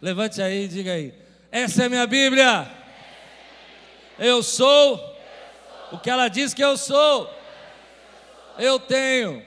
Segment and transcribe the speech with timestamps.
[0.00, 1.12] Levante aí e diga aí.
[1.50, 2.70] Essa é minha Bíblia.
[4.18, 5.16] Eu sou
[5.90, 7.32] o que ela diz que eu sou.
[8.58, 9.44] Eu tenho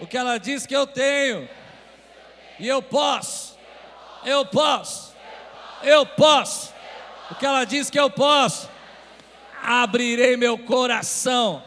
[0.00, 1.48] o que ela diz que eu tenho.
[2.58, 3.58] E eu posso.
[4.24, 5.14] Eu posso.
[5.82, 6.72] Eu posso.
[7.30, 8.70] O que ela diz que eu posso.
[9.62, 11.62] Abrirei meu coração.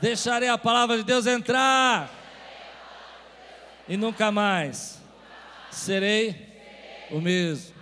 [0.00, 2.08] Deixarei a palavra de Deus entrar.
[3.86, 4.99] E nunca mais
[5.70, 6.48] serei
[7.10, 7.74] o mesmo.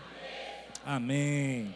[0.84, 1.74] Amém.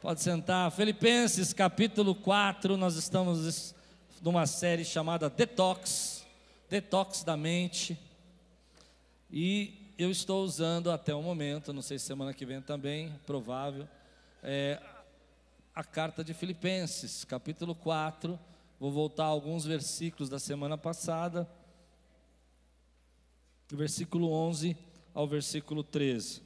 [0.00, 0.70] Pode sentar.
[0.70, 3.74] Filipenses capítulo 4, nós estamos
[4.20, 6.24] numa série chamada Detox,
[6.68, 7.98] Detox da mente.
[9.30, 13.88] E eu estou usando até o momento, não sei se semana que vem também, provável,
[14.42, 14.80] é,
[15.74, 18.38] a carta de Filipenses, capítulo 4.
[18.78, 21.48] Vou voltar a alguns versículos da semana passada,
[23.70, 26.42] versículo 11 ao versículo 13.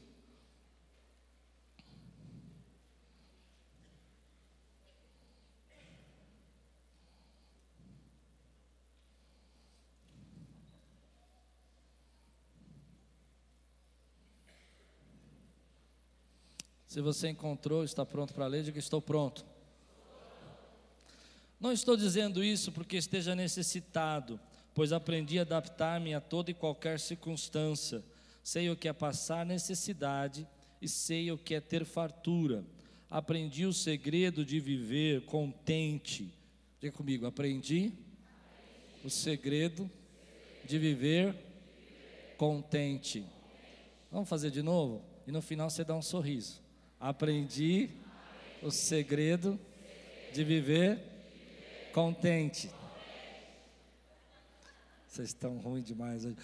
[16.96, 19.44] Se você encontrou, está pronto para ler, diga estou pronto.
[21.60, 24.40] Não estou dizendo isso porque esteja necessitado,
[24.74, 28.02] pois aprendi a adaptar-me a toda e qualquer circunstância.
[28.46, 30.46] Sei o que é passar necessidade
[30.80, 32.64] e sei o que é ter fartura.
[33.10, 36.32] Aprendi o segredo de viver contente.
[36.80, 37.92] Diga comigo, aprendi
[39.02, 39.90] o segredo
[40.64, 41.34] de viver
[42.36, 43.26] contente.
[44.12, 45.02] Vamos fazer de novo?
[45.26, 46.62] E no final você dá um sorriso.
[47.00, 47.90] Aprendi
[48.62, 49.58] o segredo
[50.32, 51.02] de viver
[51.92, 52.70] contente.
[55.08, 56.36] Vocês estão ruins demais hoje.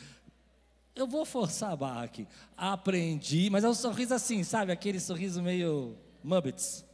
[0.94, 2.26] Eu vou forçar a barra aqui.
[2.56, 4.72] Aprendi, mas é um sorriso assim, sabe?
[4.72, 6.84] Aquele sorriso meio Muppets.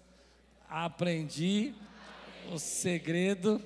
[0.69, 1.75] Aprendi
[2.53, 3.61] o segredo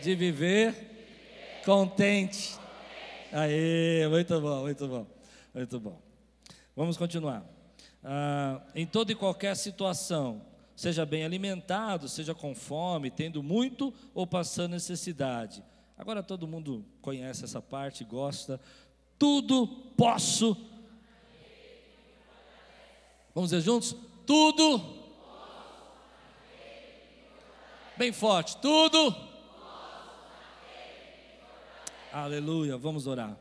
[0.00, 2.56] de viver contente.
[3.32, 5.06] Aê, muito bom, muito bom,
[5.52, 6.00] muito bom.
[6.76, 7.44] Vamos continuar
[8.04, 10.42] ah, em toda e qualquer situação,
[10.76, 15.64] seja bem alimentado, seja com fome, tendo muito ou passando necessidade.
[15.98, 18.60] Agora todo mundo conhece essa parte, gosta.
[19.18, 19.66] Tudo
[19.96, 20.56] posso.
[23.34, 23.94] Vamos dizer juntos?
[24.26, 24.96] Tudo.
[27.96, 28.56] Bem forte.
[28.58, 29.14] Tudo.
[32.12, 32.76] Aleluia.
[32.76, 33.36] Vamos orar.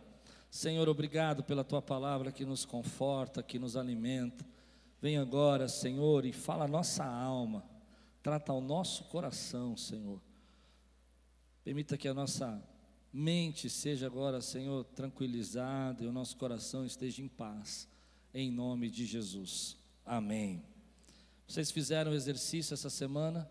[0.50, 4.46] Senhor, obrigado pela tua palavra que nos conforta, que nos alimenta.
[5.02, 7.64] Vem agora, Senhor, e fala a nossa alma,
[8.24, 10.22] trata o nosso coração, Senhor.
[11.64, 12.64] Permita que a nossa
[13.16, 17.88] mente seja agora, Senhor, tranquilizada e o nosso coração esteja em paz,
[18.34, 19.78] em nome de Jesus.
[20.06, 20.62] Amém.
[21.48, 23.50] Vocês fizeram exercício essa semana?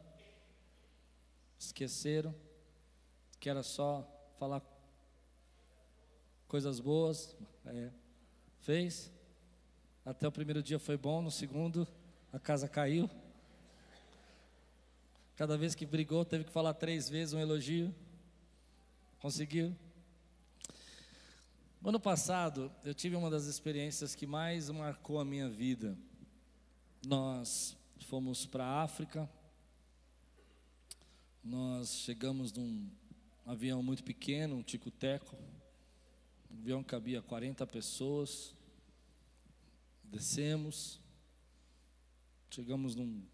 [1.58, 2.34] Esqueceram?
[3.40, 4.06] Que era só
[4.38, 4.62] falar
[6.46, 7.34] coisas boas?
[7.64, 7.90] É.
[8.60, 9.10] Fez?
[10.04, 11.88] Até o primeiro dia foi bom, no segundo
[12.30, 13.08] a casa caiu.
[15.36, 17.94] Cada vez que brigou, teve que falar três vezes um elogio.
[19.24, 19.74] Conseguiu?
[21.82, 25.96] Ano passado, eu tive uma das experiências que mais marcou a minha vida.
[27.06, 29.26] Nós fomos para a África.
[31.42, 32.90] Nós chegamos num
[33.46, 35.34] avião muito pequeno, um tico-teco.
[36.50, 38.54] O avião cabia 40 pessoas.
[40.02, 41.00] Descemos,
[42.50, 43.24] chegamos num,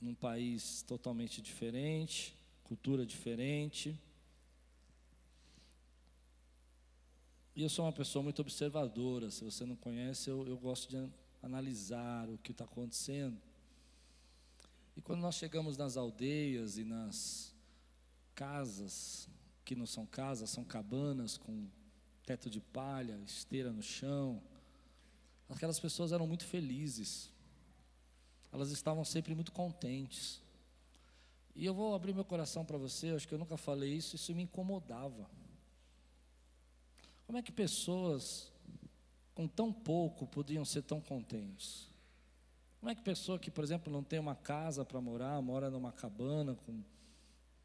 [0.00, 4.00] num país totalmente diferente, cultura diferente.
[7.58, 9.32] E eu sou uma pessoa muito observadora.
[9.32, 11.10] Se você não conhece, eu, eu gosto de
[11.42, 13.36] analisar o que está acontecendo.
[14.96, 17.52] E quando nós chegamos nas aldeias e nas
[18.32, 19.28] casas,
[19.64, 21.66] que não são casas, são cabanas com
[22.24, 24.40] teto de palha, esteira no chão,
[25.48, 27.28] Aquelas pessoas eram muito felizes.
[28.52, 30.40] Elas estavam sempre muito contentes.
[31.56, 34.32] E eu vou abrir meu coração para você, acho que eu nunca falei isso, isso
[34.32, 35.28] me incomodava.
[37.28, 38.50] Como é que pessoas
[39.34, 41.86] com tão pouco podiam ser tão contentes?
[42.80, 45.92] Como é que pessoa que, por exemplo, não tem uma casa para morar, mora numa
[45.92, 46.82] cabana com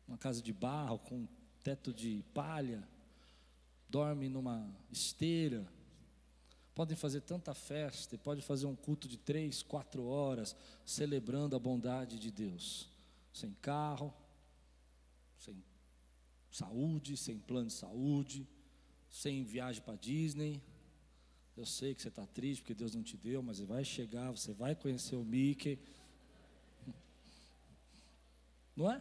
[0.06, 1.26] uma casa de barro, com
[1.64, 2.86] teto de palha,
[3.88, 5.66] dorme numa esteira,
[6.76, 11.60] podem fazer tanta festa, e pode fazer um culto de três, quatro horas, celebrando a
[11.60, 12.90] bondade de Deus,
[13.32, 14.14] sem carro,
[15.38, 15.64] sem
[16.52, 18.46] saúde, sem plano de saúde,
[19.14, 20.60] sem viagem para Disney,
[21.56, 24.52] Eu sei que você está triste porque Deus não te deu, mas vai chegar, você
[24.52, 25.78] vai conhecer o Mickey.
[28.76, 29.00] Não é?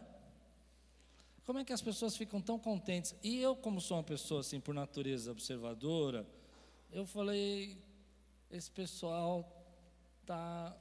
[1.43, 3.15] Como é que as pessoas ficam tão contentes?
[3.23, 6.27] E eu, como sou uma pessoa assim por natureza observadora,
[6.91, 7.75] eu falei,
[8.51, 9.65] esse pessoal
[10.21, 10.77] está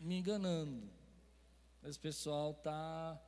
[0.00, 0.90] me enganando.
[1.84, 3.22] Esse pessoal está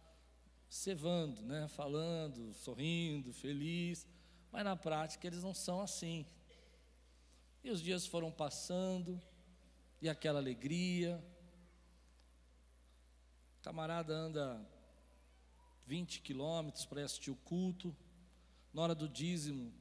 [0.69, 1.69] cevando, né?
[1.69, 4.05] falando, sorrindo, feliz,
[4.53, 6.27] mas na prática eles não são assim.
[7.62, 9.21] E os dias foram passando,
[10.00, 11.23] e aquela alegria.
[13.59, 14.65] O camarada anda
[15.87, 17.95] 20 quilômetros para assistir o culto.
[18.73, 19.73] Na hora do dízimo,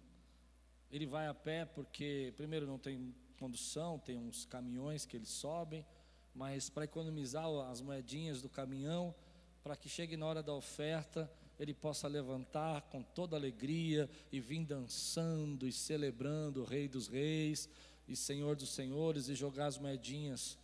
[0.89, 5.85] ele vai a pé porque, primeiro, não tem condução, tem uns caminhões que eles sobem,
[6.33, 9.13] mas para economizar as moedinhas do caminhão,
[9.61, 14.63] para que chegue na hora da oferta, ele possa levantar com toda alegria e vir
[14.65, 17.67] dançando e celebrando o Rei dos Reis
[18.07, 20.57] e Senhor dos Senhores e jogar as moedinhas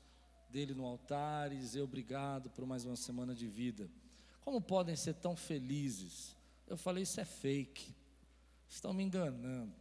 [0.49, 3.89] dele no altar e dizer obrigado por mais uma semana de vida.
[4.41, 6.35] Como podem ser tão felizes?
[6.67, 7.95] Eu falei, isso é fake.
[8.69, 9.73] Estão me enganando.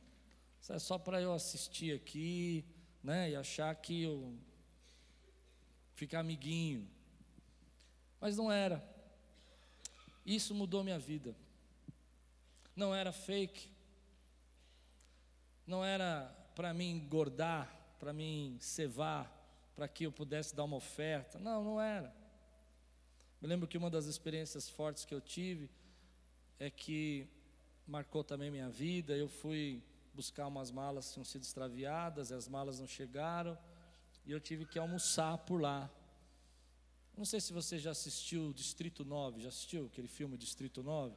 [0.61, 2.65] Isso é só para eu assistir aqui,
[3.03, 4.35] né, e achar que eu
[5.95, 6.89] ficar amiguinho.
[8.21, 8.92] Mas não era.
[10.25, 11.35] Isso mudou minha vida.
[12.75, 13.71] Não era fake.
[15.67, 16.25] Não era
[16.55, 19.31] para mim engordar, para mim cevar,
[19.75, 21.39] para que eu pudesse dar uma oferta.
[21.39, 22.15] Não, não era.
[23.41, 25.69] Me lembro que uma das experiências fortes que eu tive
[26.59, 27.29] é que
[27.87, 29.17] marcou também minha vida.
[29.17, 29.83] Eu fui
[30.15, 33.59] buscar umas malas que tinham sido extraviadas, as malas não chegaram,
[34.25, 35.91] e eu tive que almoçar por lá.
[37.17, 41.15] Não sei se você já assistiu Distrito 9, já assistiu aquele filme Distrito 9?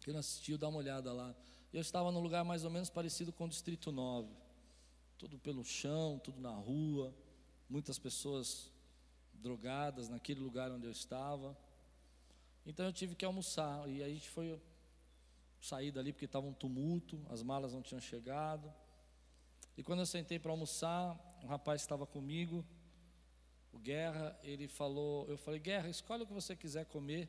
[0.00, 1.34] Quem não assistiu, dá uma olhada lá.
[1.72, 4.28] Eu estava num lugar mais ou menos parecido com o Distrito 9.
[5.18, 7.14] Tudo pelo chão, tudo na rua,
[7.68, 8.70] muitas pessoas
[9.34, 11.56] drogadas naquele lugar onde eu estava.
[12.64, 14.60] Então eu tive que almoçar e a gente foi
[15.60, 18.72] sair dali porque estava um tumulto, as malas não tinham chegado.
[19.76, 22.64] E quando eu sentei para almoçar, um rapaz estava comigo,
[23.76, 27.28] o Guerra, ele falou, eu falei, Guerra, escolhe o que você quiser comer,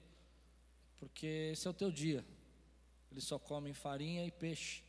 [0.97, 2.25] porque esse é o teu dia.
[3.11, 4.81] Eles só comem farinha e peixe.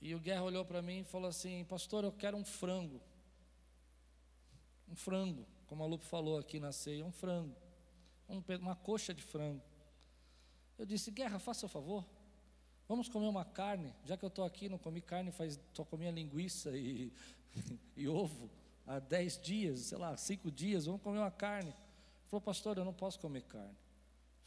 [0.00, 3.00] E o Guerra olhou para mim e falou assim, pastor, eu quero um frango.
[4.88, 7.54] Um frango, como a Lupe falou aqui na ceia, um frango.
[8.28, 9.62] Um, uma coxa de frango.
[10.78, 12.04] Eu disse, Guerra, faça o favor.
[12.86, 16.10] Vamos comer uma carne, já que eu estou aqui, não comi carne, faz, só comi
[16.10, 17.12] linguiça e
[17.96, 18.50] e ovo
[18.86, 21.70] há dez dias, sei lá, cinco dias, vamos comer uma carne.
[21.70, 23.76] Ele falou, pastor, eu não posso comer carne.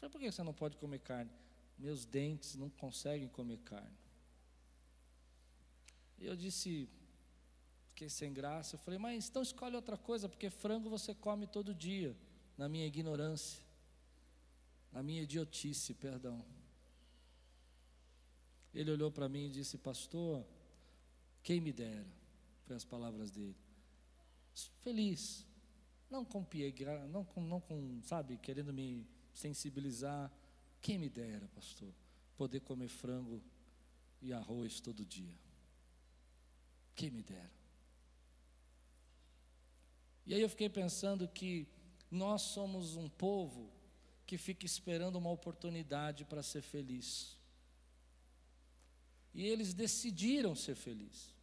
[0.00, 1.30] falei, por que você não pode comer carne?
[1.78, 3.96] Meus dentes não conseguem comer carne.
[6.18, 6.88] E eu disse,
[7.88, 8.74] fiquei sem graça.
[8.74, 12.16] Eu falei, mas então escolhe outra coisa, porque frango você come todo dia,
[12.56, 13.62] na minha ignorância,
[14.90, 16.44] na minha idiotice, perdão.
[18.74, 20.44] Ele olhou para mim e disse, pastor,
[21.42, 22.21] quem me dera
[22.64, 23.56] foi as palavras dele.
[24.80, 25.46] Feliz,
[26.10, 30.30] não com piegar, não com, não com, sabe, querendo me sensibilizar.
[30.80, 31.92] Quem me dera, pastor,
[32.36, 33.42] poder comer frango
[34.20, 35.34] e arroz todo dia.
[36.94, 37.50] Quem me dera.
[40.26, 41.66] E aí eu fiquei pensando que
[42.10, 43.72] nós somos um povo
[44.26, 47.38] que fica esperando uma oportunidade para ser feliz.
[49.34, 51.34] E eles decidiram ser felizes.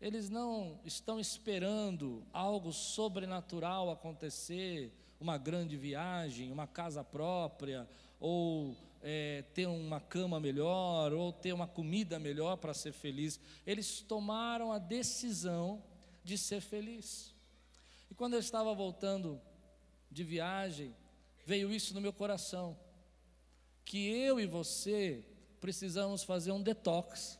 [0.00, 7.88] Eles não estão esperando algo sobrenatural acontecer, uma grande viagem, uma casa própria,
[8.20, 13.40] ou é, ter uma cama melhor, ou ter uma comida melhor para ser feliz.
[13.66, 15.82] Eles tomaram a decisão
[16.22, 17.34] de ser feliz.
[18.08, 19.40] E quando eu estava voltando
[20.10, 20.94] de viagem,
[21.44, 22.78] veio isso no meu coração:
[23.84, 25.24] que eu e você
[25.60, 27.38] precisamos fazer um detox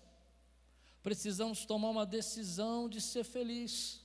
[1.09, 4.05] precisamos tomar uma decisão de ser feliz,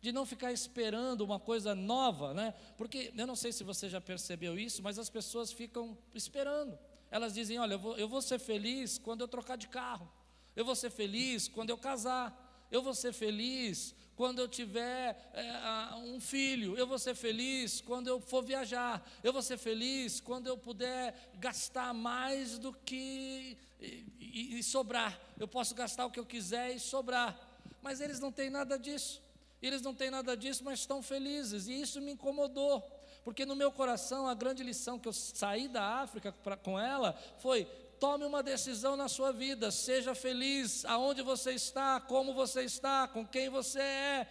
[0.00, 2.54] de não ficar esperando uma coisa nova, né?
[2.76, 6.78] Porque eu não sei se você já percebeu isso, mas as pessoas ficam esperando.
[7.10, 10.08] Elas dizem: Olha, eu vou, eu vou ser feliz quando eu trocar de carro,
[10.54, 15.94] eu vou ser feliz quando eu casar, eu vou ser feliz quando eu tiver é,
[15.96, 20.46] um filho, eu vou ser feliz quando eu for viajar, eu vou ser feliz quando
[20.46, 25.20] eu puder gastar mais do que e, e, e sobrar.
[25.38, 27.38] Eu posso gastar o que eu quiser e sobrar.
[27.82, 29.22] Mas eles não têm nada disso.
[29.62, 31.68] Eles não têm nada disso, mas estão felizes.
[31.68, 32.82] E isso me incomodou.
[33.24, 37.12] Porque no meu coração, a grande lição que eu saí da África pra, com ela
[37.38, 37.66] foi:
[37.98, 43.26] tome uma decisão na sua vida, seja feliz aonde você está, como você está, com
[43.26, 44.28] quem você é.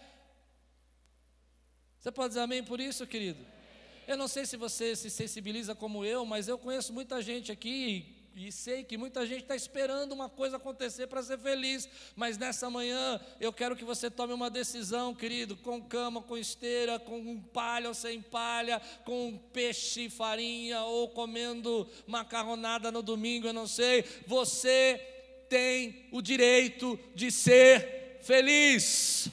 [2.00, 3.46] Você pode dizer amém por isso, querido?
[4.08, 8.15] Eu não sei se você se sensibiliza como eu, mas eu conheço muita gente aqui
[8.36, 11.88] e sei que muita gente está esperando uma coisa acontecer para ser feliz,
[12.18, 17.00] mas nessa manhã eu quero que você tome uma decisão, querido, com cama, com esteira,
[17.00, 23.54] com palha ou sem palha, com peixe e farinha, ou comendo macarronada no domingo, eu
[23.54, 24.04] não sei.
[24.28, 24.98] Você
[25.48, 29.30] tem o direito de ser feliz.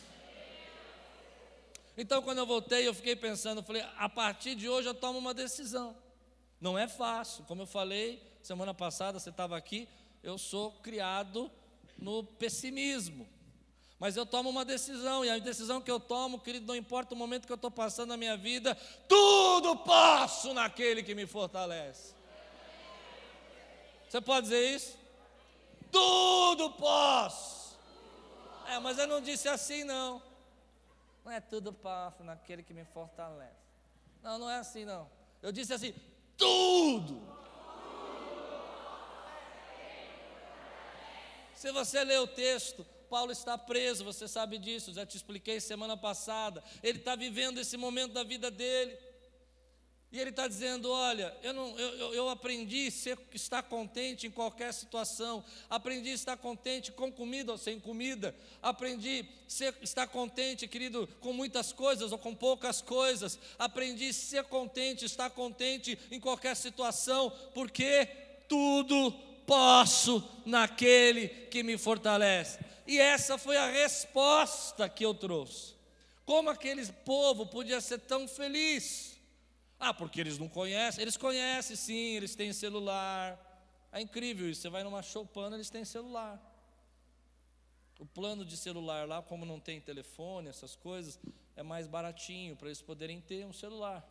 [1.99, 5.35] Então, quando eu voltei, eu fiquei pensando, falei, a partir de hoje eu tomo uma
[5.35, 5.97] decisão.
[6.61, 9.89] Não é fácil, como eu falei, semana passada você estava aqui,
[10.23, 11.51] eu sou criado
[11.99, 13.29] no pessimismo.
[13.99, 17.17] Mas eu tomo uma decisão, e a decisão que eu tomo, querido, não importa o
[17.17, 18.75] momento que eu estou passando na minha vida,
[19.09, 22.15] tudo posso naquele que me fortalece.
[24.09, 24.99] Você pode dizer isso?
[25.91, 27.79] Tudo posso.
[28.67, 30.21] É, mas eu não disse assim, não.
[31.25, 33.63] Não é tudo posso naquele que me fortalece.
[34.23, 35.09] Não, não é assim, não.
[35.41, 35.95] Eu disse assim:
[36.37, 37.32] tudo
[41.63, 45.97] Se você ler o texto, Paulo está preso, você sabe disso, já te expliquei semana
[45.97, 46.61] passada.
[46.83, 48.99] Ele está vivendo esse momento da vida dele.
[50.11, 54.75] E ele está dizendo: Olha, eu, não, eu, eu aprendi a estar contente em qualquer
[54.75, 61.09] situação, aprendi a estar contente com comida ou sem comida, aprendi a estar contente, querido,
[61.21, 66.57] com muitas coisas ou com poucas coisas, aprendi a ser contente, estar contente em qualquer
[66.57, 68.07] situação, porque
[68.49, 72.59] tudo posso naquele que me fortalece.
[72.87, 75.75] E essa foi a resposta que eu trouxe.
[76.25, 79.19] Como aquele povo podia ser tão feliz?
[79.79, 81.03] Ah, porque eles não conhecem.
[81.03, 83.39] Eles conhecem sim, eles têm celular.
[83.93, 84.63] É incrível isso.
[84.63, 86.41] Você vai numa choupana, eles têm celular.
[87.99, 91.21] O plano de celular lá, como não tem telefone, essas coisas,
[91.55, 94.09] é mais baratinho para eles poderem ter um celular.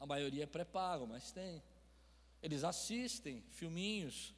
[0.00, 1.62] A maioria é pré-pago, mas tem.
[2.42, 4.34] Eles assistem filminhos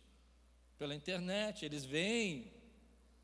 [0.78, 2.52] pela internet, eles veem,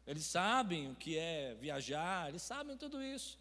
[0.06, 3.38] eles sabem o que é viajar, eles sabem tudo isso,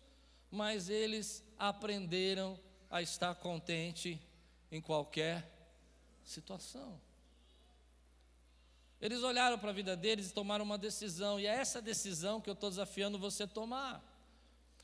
[0.49, 2.57] mas eles aprenderam
[2.89, 4.21] a estar contente
[4.71, 5.51] em qualquer
[6.23, 6.99] situação.
[9.01, 12.49] Eles olharam para a vida deles e tomaram uma decisão, e é essa decisão que
[12.49, 14.14] eu estou desafiando você a tomar.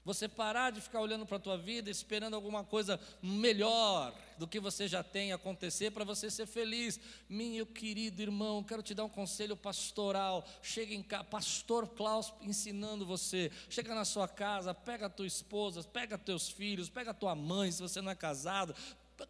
[0.03, 4.59] Você parar de ficar olhando para a tua vida, esperando alguma coisa melhor do que
[4.59, 6.99] você já tem acontecer para você ser feliz.
[7.29, 10.43] Meu querido irmão, quero te dar um conselho pastoral.
[10.63, 13.51] Chega em casa, pastor Klaus ensinando você.
[13.69, 17.71] Chega na sua casa, pega a tua esposa, pega teus filhos, pega a tua mãe,
[17.71, 18.73] se você não é casado.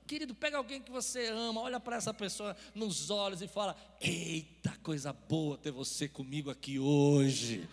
[0.08, 4.74] Querido, pega alguém que você ama, olha para essa pessoa nos olhos e fala: Eita,
[4.82, 7.68] coisa boa ter você comigo aqui hoje.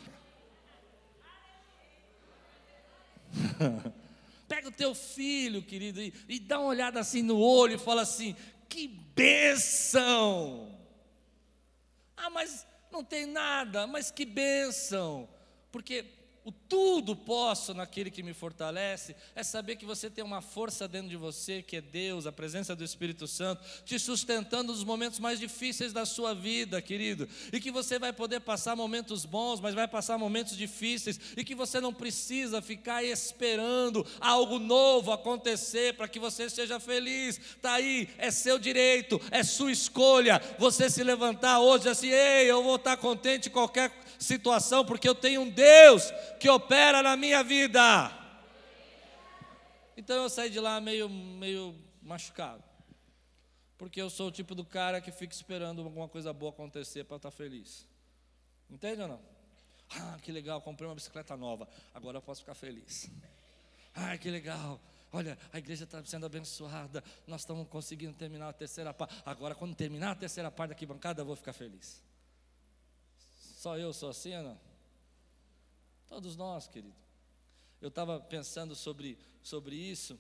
[4.49, 8.03] Pega o teu filho, querido, e, e dá uma olhada assim no olho e fala
[8.03, 8.35] assim:
[8.69, 10.75] que bênção!
[12.17, 15.29] Ah, mas não tem nada, mas que bênção!
[15.71, 16.07] Porque
[16.45, 21.09] o tudo posso naquele que me fortalece, é saber que você tem uma força dentro
[21.09, 25.41] de você, que é Deus, a presença do Espírito Santo, te sustentando nos momentos mais
[25.41, 29.89] difíceis da sua vida, querido, e que você vai poder passar momentos bons, mas vai
[29.89, 36.19] passar momentos difíceis, e que você não precisa ficar esperando algo novo acontecer para que
[36.19, 37.39] você seja feliz.
[37.39, 40.41] Está aí, é seu direito, é sua escolha.
[40.59, 45.15] Você se levantar hoje assim, ei, eu vou estar contente em qualquer situação, porque eu
[45.15, 48.13] tenho um Deus que opera na minha vida.
[49.97, 52.63] Então eu saí de lá meio, meio machucado.
[53.77, 57.17] Porque eu sou o tipo do cara que fica esperando alguma coisa boa acontecer para
[57.17, 57.87] estar tá feliz.
[58.69, 59.21] Entende ou não?
[59.91, 63.09] Ah, que legal, comprei uma bicicleta nova, agora eu posso ficar feliz.
[63.95, 64.79] Ah, que legal,
[65.11, 69.15] olha, a igreja está sendo abençoada, nós estamos conseguindo terminar a terceira parte.
[69.25, 72.03] Agora, quando terminar a terceira parte da bancada, eu vou ficar feliz.
[73.57, 74.68] Só eu sou assim ou não?
[76.09, 76.97] Todos nós, querido.
[77.81, 80.19] Eu estava pensando sobre, sobre isso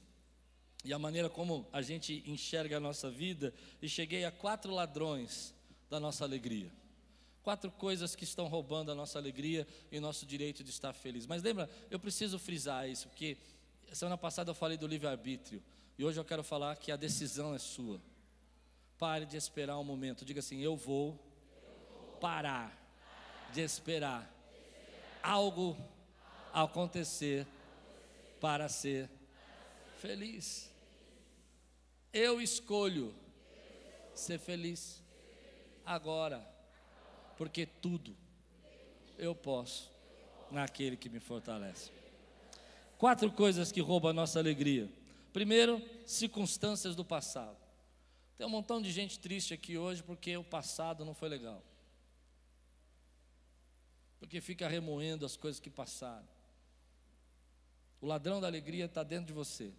[0.84, 3.52] e a maneira como a gente enxerga a nossa vida
[3.82, 5.54] e cheguei a quatro ladrões
[5.90, 6.72] da nossa alegria.
[7.42, 11.26] Quatro coisas que estão roubando a nossa alegria e o nosso direito de estar feliz.
[11.26, 13.38] Mas lembra, eu preciso frisar isso, porque
[13.92, 15.62] semana passada eu falei do livre-arbítrio
[15.96, 18.00] e hoje eu quero falar que a decisão é sua.
[18.98, 21.18] Pare de esperar um momento, diga assim: eu vou
[22.20, 22.76] parar
[23.52, 24.37] de esperar
[25.22, 25.76] algo
[26.52, 27.46] acontecer
[28.40, 29.10] para ser
[29.98, 30.70] feliz.
[32.12, 33.14] Eu escolho
[34.14, 35.02] ser feliz.
[35.84, 36.46] agora,
[37.36, 38.14] porque tudo
[39.16, 39.90] eu posso
[40.50, 41.90] naquele que me fortalece.
[42.98, 44.90] Quatro coisas que roubam a nossa alegria.
[45.32, 47.56] Primeiro, circunstâncias do passado.
[48.36, 51.62] Tem um montão de gente triste aqui hoje porque o passado não foi legal.
[54.18, 56.26] Porque fica remoendo as coisas que passaram.
[58.00, 59.72] O ladrão da alegria está dentro de você.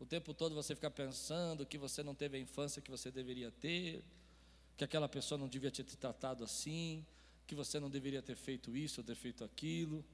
[0.00, 3.50] O tempo todo você fica pensando que você não teve a infância que você deveria
[3.50, 4.04] ter,
[4.76, 7.04] que aquela pessoa não devia ter te tratado assim,
[7.46, 10.04] que você não deveria ter feito isso ou ter feito aquilo.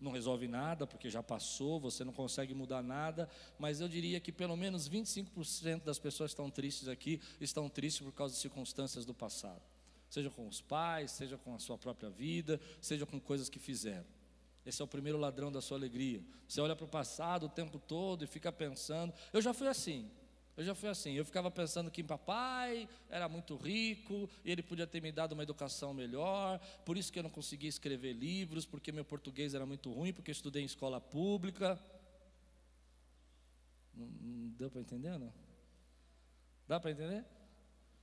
[0.00, 3.28] Não resolve nada, porque já passou, você não consegue mudar nada,
[3.58, 8.04] mas eu diria que pelo menos 25% das pessoas que estão tristes aqui estão tristes
[8.04, 9.60] por causa de circunstâncias do passado.
[10.10, 14.04] Seja com os pais, seja com a sua própria vida, seja com coisas que fizeram.
[14.66, 16.22] Esse é o primeiro ladrão da sua alegria.
[16.46, 19.14] Você olha para o passado o tempo todo e fica pensando.
[19.32, 20.10] Eu já fui assim.
[20.56, 24.86] Eu já fui assim, eu ficava pensando que papai era muito rico e ele podia
[24.86, 28.92] ter me dado uma educação melhor, por isso que eu não conseguia escrever livros, porque
[28.92, 31.80] meu português era muito ruim, porque eu estudei em escola pública.
[33.94, 35.32] Não, não deu para entender, não?
[36.68, 37.24] Dá para entender?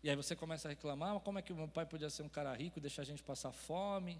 [0.07, 2.29] E aí você começa a reclamar, como é que o meu pai podia ser um
[2.29, 4.13] cara rico e deixar a gente passar fome?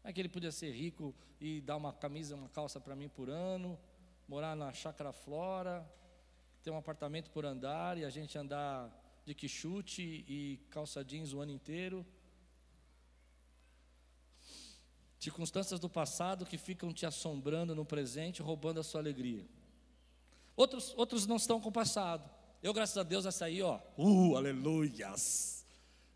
[0.00, 3.10] Como é que ele podia ser rico e dar uma camisa, uma calça para mim
[3.10, 3.78] por ano,
[4.26, 5.86] morar na chácara Flora,
[6.62, 8.90] ter um apartamento por andar e a gente andar
[9.26, 12.06] de quichute e calça jeans o ano inteiro.
[15.18, 19.46] Circunstâncias do passado que ficam te assombrando no presente, roubando a sua alegria.
[20.56, 22.37] Outros, outros não estão com o passado.
[22.62, 25.64] Eu, graças a Deus, essa aí, ó, uh, aleluias.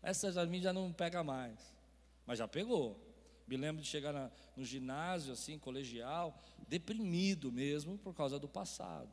[0.01, 1.59] Essa a mim já não pega mais,
[2.25, 2.99] mas já pegou.
[3.47, 9.09] Me lembro de chegar na, no ginásio, assim, colegial, deprimido mesmo por causa do passado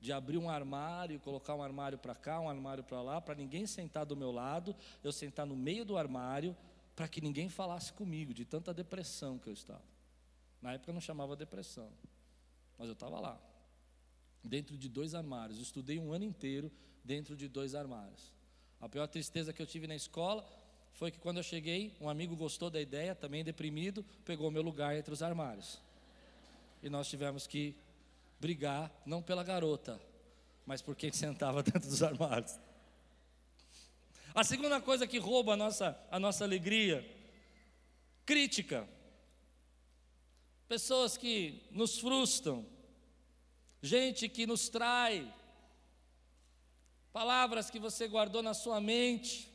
[0.00, 3.66] de abrir um armário, colocar um armário para cá, um armário para lá, para ninguém
[3.66, 6.56] sentar do meu lado, eu sentar no meio do armário,
[6.96, 9.82] para que ninguém falasse comigo, de tanta depressão que eu estava.
[10.62, 11.90] Na época eu não chamava depressão,
[12.78, 13.38] mas eu estava lá,
[14.42, 15.58] dentro de dois armários.
[15.58, 16.70] Eu estudei um ano inteiro
[17.04, 18.32] dentro de dois armários.
[18.80, 20.46] A pior tristeza que eu tive na escola
[20.92, 24.96] foi que quando eu cheguei, um amigo gostou da ideia, também deprimido, pegou meu lugar
[24.96, 25.80] entre os armários.
[26.82, 27.74] E nós tivemos que
[28.38, 30.00] brigar, não pela garota,
[30.66, 32.58] mas por quem sentava dentro dos armários.
[34.34, 37.04] A segunda coisa que rouba a nossa, a nossa alegria,
[38.24, 38.88] crítica.
[40.68, 42.64] Pessoas que nos frustram,
[43.82, 45.32] gente que nos trai,
[47.12, 49.48] palavras que você guardou na sua mente.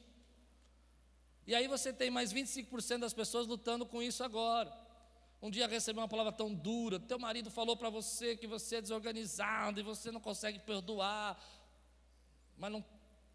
[1.47, 4.75] E aí você tem mais 25% das pessoas lutando com isso agora.
[5.41, 8.81] Um dia recebeu uma palavra tão dura, teu marido falou para você que você é
[8.81, 11.39] desorganizado e você não consegue perdoar,
[12.57, 12.83] mas não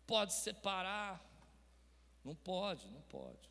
[0.07, 1.24] pode separar.
[2.24, 3.48] Não pode, não pode.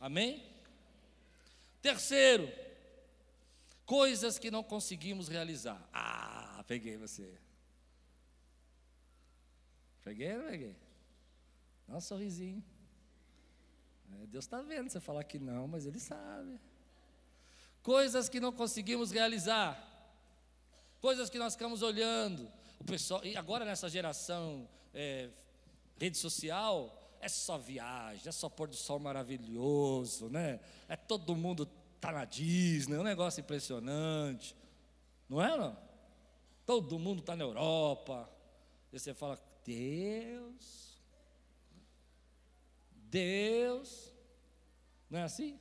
[0.00, 0.44] Amém?
[1.80, 2.52] Terceiro,
[3.88, 5.80] coisas que não conseguimos realizar.
[5.92, 7.40] Ah, peguei você.
[10.04, 10.76] Peguei peguei?
[11.88, 12.62] Dá um sorrisinho.
[14.12, 16.60] É, Deus está vendo você falar que não, mas Ele sabe
[17.82, 19.82] coisas que não conseguimos realizar,
[21.00, 22.46] coisas que nós ficamos olhando.
[22.78, 25.30] O pessoal, e agora nessa geração é,
[25.98, 30.60] rede social, é só viagem, é só pôr do sol maravilhoso, né?
[30.86, 31.64] É todo mundo
[32.00, 34.56] tá na Disney, é um negócio impressionante,
[35.28, 35.76] não é não?
[36.64, 38.28] Todo mundo está na Europa.
[38.92, 40.98] E você fala, Deus,
[43.10, 44.12] Deus,
[45.10, 45.58] não é assim?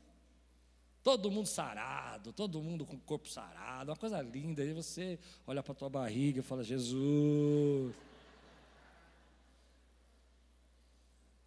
[1.07, 4.61] todo mundo sarado, todo mundo com o corpo sarado, uma coisa linda.
[4.61, 7.95] Aí você olha para a tua barriga e fala: Jesus.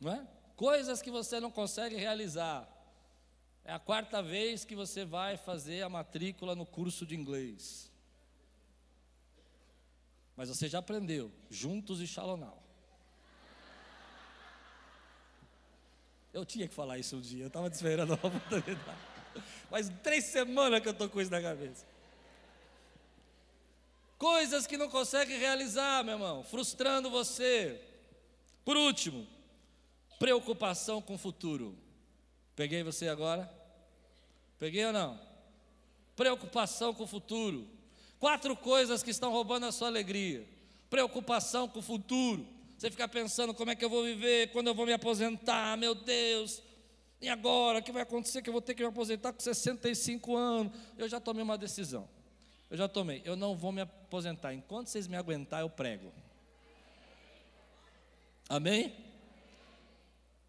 [0.00, 0.26] Não é?
[0.56, 2.66] Coisas que você não consegue realizar.
[3.70, 7.88] É a quarta vez que você vai fazer a matrícula no curso de inglês.
[10.34, 12.60] Mas você já aprendeu, juntos e Shalonal.
[16.32, 18.98] Eu tinha que falar isso um dia, eu estava esperando a oportunidade.
[19.70, 21.86] Faz três semanas que eu estou com isso na cabeça.
[24.18, 27.80] Coisas que não consegue realizar, meu irmão, frustrando você.
[28.64, 29.28] Por último,
[30.18, 31.78] preocupação com o futuro.
[32.56, 33.59] Peguei você agora?
[34.60, 35.20] Peguei ou não?
[36.14, 37.66] Preocupação com o futuro.
[38.20, 40.46] Quatro coisas que estão roubando a sua alegria.
[40.88, 42.46] Preocupação com o futuro.
[42.78, 45.94] Você fica pensando como é que eu vou viver, quando eu vou me aposentar, meu
[45.94, 46.62] Deus,
[47.20, 48.40] e agora, o que vai acontecer?
[48.40, 50.72] Que eu vou ter que me aposentar com 65 anos.
[50.96, 52.08] Eu já tomei uma decisão.
[52.70, 53.20] Eu já tomei.
[53.24, 54.54] Eu não vou me aposentar.
[54.54, 56.10] Enquanto vocês me aguentar, eu prego.
[58.48, 58.94] Amém?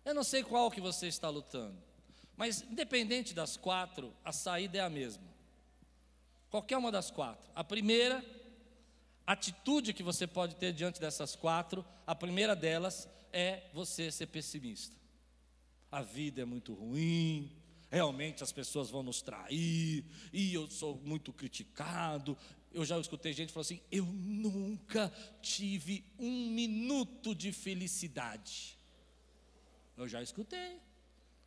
[0.06, 1.78] Eu não sei qual que você está lutando,
[2.42, 5.22] mas independente das quatro, a saída é a mesma.
[6.50, 7.48] Qualquer uma das quatro.
[7.54, 8.26] A primeira
[9.28, 14.96] atitude que você pode ter diante dessas quatro, a primeira delas é você ser pessimista.
[15.92, 17.56] A vida é muito ruim,
[17.92, 22.36] realmente as pessoas vão nos trair, e eu sou muito criticado.
[22.74, 28.80] Eu já escutei gente falar assim: eu nunca tive um minuto de felicidade.
[29.96, 30.82] Eu já escutei.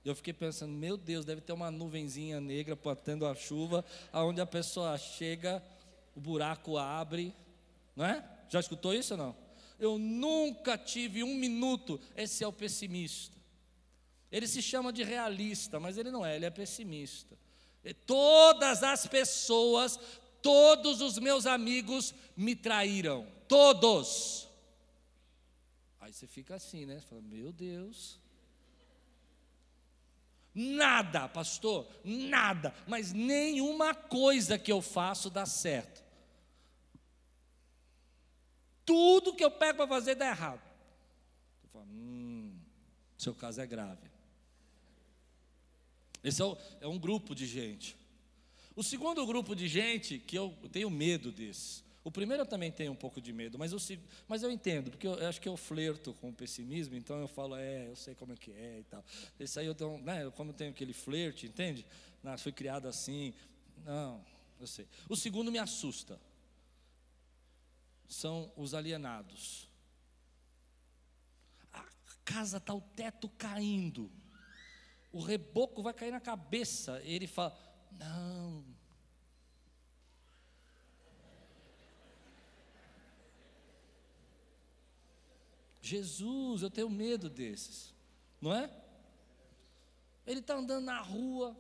[0.05, 4.47] Eu fiquei pensando, meu Deus, deve ter uma nuvenzinha negra batendo a chuva, aonde a
[4.47, 5.63] pessoa chega,
[6.15, 7.35] o buraco abre,
[7.97, 8.23] não é?
[8.51, 9.37] Já escutou isso ou não?
[9.79, 11.99] Eu nunca tive um minuto.
[12.15, 13.37] Esse é o pessimista.
[14.31, 17.39] Ele se chama de realista, mas ele não é, ele é pessimista.
[17.85, 19.99] E todas as pessoas,
[20.43, 24.49] todos os meus amigos me traíram, todos.
[26.01, 27.01] Aí você fica assim, né?
[27.01, 28.19] Você fala, meu Deus.
[30.55, 36.05] Nada, pastor, nada, mas nenhuma coisa que eu faço dá certo.
[38.85, 40.63] Tudo que eu pego para fazer dá errado.
[41.63, 42.57] Eu falo, hum,
[43.19, 44.11] seu caso é grave.
[46.23, 47.97] Esse é, o, é um grupo de gente.
[48.75, 51.84] O segundo grupo de gente, que eu tenho medo desse.
[52.05, 55.07] O primeiro eu também tenho um pouco de medo, mas eu, mas eu entendo, porque
[55.07, 58.15] eu, eu acho que eu flerto com o pessimismo, então eu falo, é, eu sei
[58.15, 59.03] como é que é e tal.
[59.41, 61.87] Esse aí eu tenho, né, como eu tenho aquele flerte, entende?
[62.23, 63.33] Não, fui criado assim.
[63.85, 64.25] Não,
[64.61, 64.87] eu sei.
[65.09, 66.21] O segundo me assusta.
[68.07, 69.67] São os alienados.
[71.73, 71.85] A
[72.23, 74.13] casa está o teto caindo
[75.15, 77.01] o reboco vai cair na cabeça.
[77.05, 77.57] Ele fala:
[77.93, 78.65] Não.
[85.85, 87.93] Jesus, eu tenho medo desses,
[88.41, 88.71] não é?
[90.27, 91.55] Ele está andando na rua,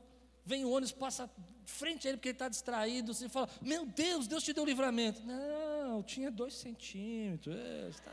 [0.46, 1.30] vem o ônibus, passa
[1.66, 3.12] frente a ele porque ele está distraído.
[3.12, 5.20] Você fala: Meu Deus, Deus te deu livramento.
[5.22, 7.54] Não, tinha dois centímetros.
[7.54, 8.12] É, está...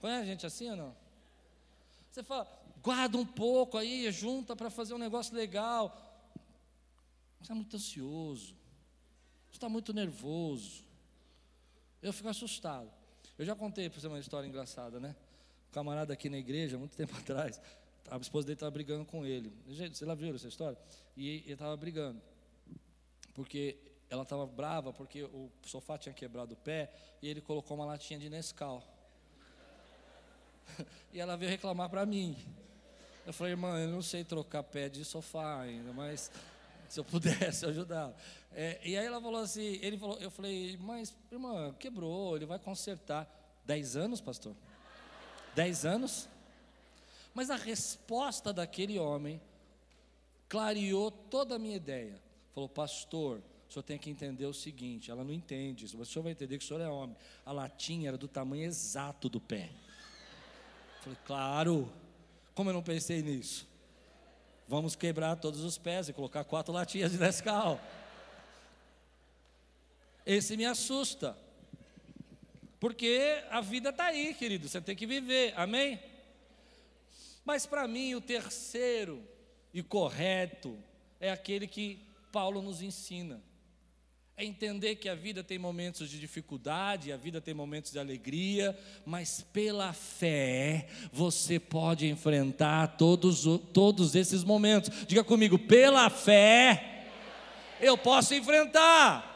[0.00, 0.96] Conhece gente assim ou não?
[2.08, 2.46] Você fala:
[2.80, 5.90] guarda um pouco aí, junta para fazer um negócio legal.
[7.38, 8.54] Você está muito ansioso,
[9.50, 10.84] você está muito nervoso.
[12.00, 13.01] Eu fico assustado.
[13.38, 15.16] Eu já contei para você uma história engraçada, né?
[15.68, 17.60] Um camarada aqui na igreja, muito tempo atrás,
[18.10, 19.52] a esposa dele estava brigando com ele.
[19.66, 20.78] Você lá viu essa história?
[21.16, 22.20] E ele estava brigando.
[23.34, 23.78] Porque
[24.10, 26.92] ela estava brava porque o sofá tinha quebrado o pé
[27.22, 28.82] e ele colocou uma latinha de Nescau.
[31.12, 32.36] e ela veio reclamar para mim.
[33.24, 36.30] Eu falei, irmã, eu não sei trocar pé de sofá ainda, mas
[36.92, 38.14] se eu pudesse ajudar.
[38.52, 42.58] É, e aí ela falou assim, ele falou, eu falei, mas irmã, quebrou, ele vai
[42.58, 43.26] consertar.
[43.64, 44.54] Dez anos, pastor?
[45.54, 46.28] Dez anos?
[47.32, 49.40] Mas a resposta daquele homem
[50.50, 52.20] clareou toda a minha ideia.
[52.54, 56.12] Falou, pastor, o senhor tem que entender o seguinte, ela não entende isso, mas o
[56.12, 57.16] senhor vai entender que o senhor é homem.
[57.46, 59.70] A latinha era do tamanho exato do pé.
[61.00, 61.90] falei, claro.
[62.54, 63.71] Como eu não pensei nisso?
[64.72, 67.78] Vamos quebrar todos os pés e colocar quatro latinhas de Nescau.
[70.24, 71.36] Esse me assusta.
[72.80, 76.00] Porque a vida está aí, querido, você tem que viver, amém?
[77.44, 79.22] Mas para mim, o terceiro
[79.74, 80.78] e correto
[81.20, 83.42] é aquele que Paulo nos ensina
[84.36, 88.76] é entender que a vida tem momentos de dificuldade, a vida tem momentos de alegria,
[89.04, 95.06] mas pela fé você pode enfrentar todos, todos esses momentos.
[95.06, 97.08] Diga comigo, pela fé
[97.80, 99.30] eu posso enfrentar.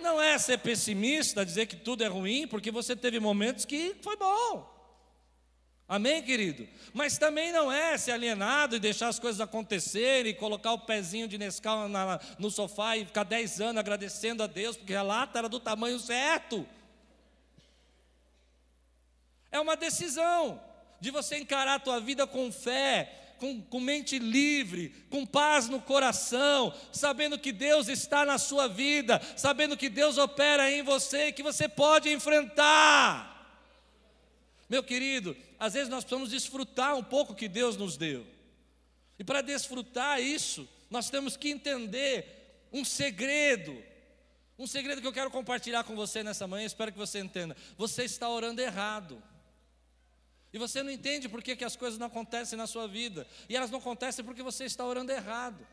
[0.00, 4.16] Não é ser pessimista, dizer que tudo é ruim, porque você teve momentos que foi
[4.16, 4.71] bom.
[5.92, 6.66] Amém, querido?
[6.94, 11.28] Mas também não é ser alienado e deixar as coisas acontecerem e colocar o pezinho
[11.28, 15.38] de Nescau na, no sofá e ficar dez anos agradecendo a Deus, porque a lata
[15.38, 16.66] era do tamanho certo.
[19.50, 20.58] É uma decisão
[20.98, 25.78] de você encarar a tua vida com fé, com, com mente livre, com paz no
[25.78, 31.32] coração, sabendo que Deus está na sua vida, sabendo que Deus opera em você e
[31.34, 33.30] que você pode enfrentar.
[34.72, 38.26] Meu querido, às vezes nós precisamos desfrutar um pouco que Deus nos deu.
[39.16, 43.80] E para desfrutar isso, nós temos que entender um segredo.
[44.58, 47.56] Um segredo que eu quero compartilhar com você nessa manhã, espero que você entenda.
[47.78, 49.22] Você está orando errado.
[50.52, 53.24] E você não entende por que, que as coisas não acontecem na sua vida.
[53.48, 55.64] E elas não acontecem porque você está orando errado.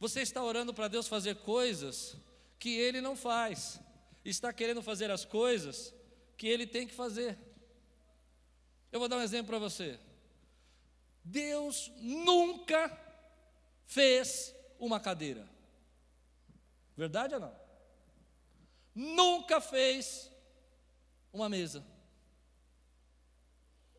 [0.00, 2.16] Você está orando para Deus fazer coisas
[2.58, 3.78] que Ele não faz.
[4.24, 5.94] Está querendo fazer as coisas
[6.36, 7.38] que Ele tem que fazer.
[8.92, 9.98] Eu vou dar um exemplo para você.
[11.24, 12.90] Deus nunca
[13.86, 15.48] fez uma cadeira.
[16.96, 17.56] Verdade ou não?
[18.94, 20.30] Nunca fez
[21.32, 21.84] uma mesa.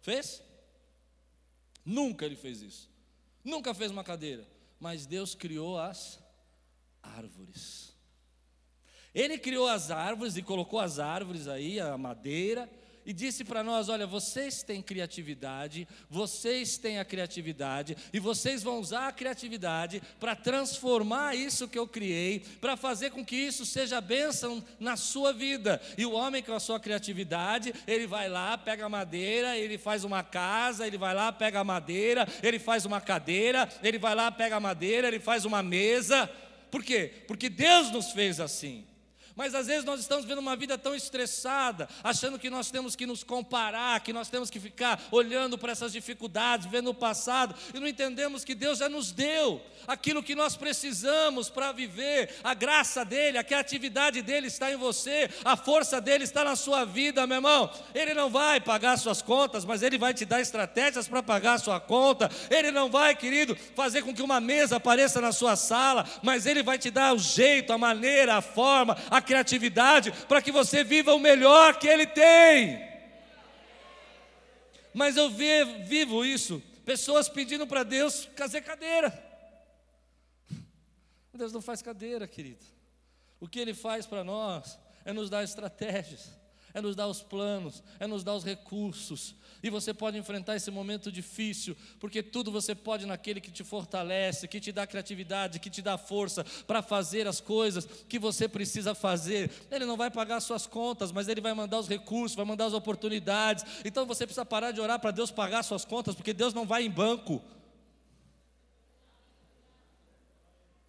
[0.02, 0.44] Fez?
[1.86, 2.90] Nunca ele fez isso.
[3.44, 4.48] Nunca fez uma cadeira.
[4.80, 6.20] Mas Deus criou as
[7.02, 7.96] árvores.
[9.14, 12.70] Ele criou as árvores e colocou as árvores aí, a madeira,
[13.06, 18.80] e disse para nós: olha, vocês têm criatividade, vocês têm a criatividade, e vocês vão
[18.80, 24.02] usar a criatividade para transformar isso que eu criei, para fazer com que isso seja
[24.02, 25.82] bênção na sua vida.
[25.98, 30.04] E o homem com a sua criatividade, ele vai lá, pega a madeira, ele faz
[30.04, 34.32] uma casa, ele vai lá, pega a madeira, ele faz uma cadeira, ele vai lá,
[34.32, 36.30] pega a madeira, ele faz uma mesa.
[36.70, 37.12] Por quê?
[37.28, 38.86] Porque Deus nos fez assim.
[39.36, 43.06] Mas às vezes nós estamos vivendo uma vida tão estressada, achando que nós temos que
[43.06, 47.80] nos comparar, que nós temos que ficar olhando para essas dificuldades, vendo o passado, e
[47.80, 53.04] não entendemos que Deus já nos deu aquilo que nós precisamos para viver, a graça
[53.04, 57.38] dEle, a criatividade dEle está em você, a força dEle está na sua vida, meu
[57.38, 57.70] irmão.
[57.94, 61.60] Ele não vai pagar suas contas, mas Ele vai te dar estratégias para pagar a
[61.60, 62.30] sua conta.
[62.50, 66.64] Ele não vai, querido, fazer com que uma mesa apareça na sua sala, mas Ele
[66.64, 71.14] vai te dar o jeito, a maneira, a forma, a criatividade para que você viva
[71.14, 72.90] o melhor que Ele tem.
[74.94, 79.30] Mas eu vivo isso, pessoas pedindo para Deus fazer cadeira.
[81.34, 82.64] Deus não faz cadeira, querido.
[83.40, 86.42] O que Ele faz para nós é nos dar estratégias
[86.74, 89.36] é nos dar os planos, é nos dar os recursos.
[89.64, 94.48] E você pode enfrentar esse momento difícil, porque tudo você pode naquele que te fortalece,
[94.48, 98.96] que te dá criatividade, que te dá força para fazer as coisas que você precisa
[98.96, 99.52] fazer.
[99.70, 102.74] Ele não vai pagar suas contas, mas ele vai mandar os recursos, vai mandar as
[102.74, 103.64] oportunidades.
[103.86, 106.84] Então você precisa parar de orar para Deus pagar suas contas, porque Deus não vai
[106.84, 107.42] em banco.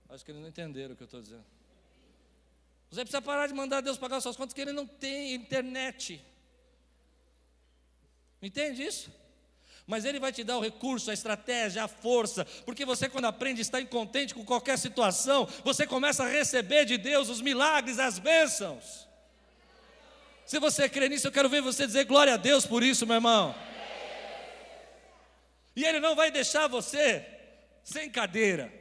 [0.08, 1.44] Acho que eles não entenderam o que eu estou dizendo.
[2.90, 6.22] Você precisa parar de mandar Deus pagar suas contas, que Ele não tem internet.
[8.42, 9.10] Entende isso?
[9.86, 13.60] Mas Ele vai te dar o recurso, a estratégia, a força, porque você, quando aprende
[13.60, 18.18] a estar incontente com qualquer situação, você começa a receber de Deus os milagres, as
[18.18, 19.08] bênçãos.
[20.46, 23.16] Se você crê nisso, eu quero ver você dizer glória a Deus por isso, meu
[23.16, 23.54] irmão.
[25.74, 27.26] E Ele não vai deixar você
[27.82, 28.72] sem cadeira,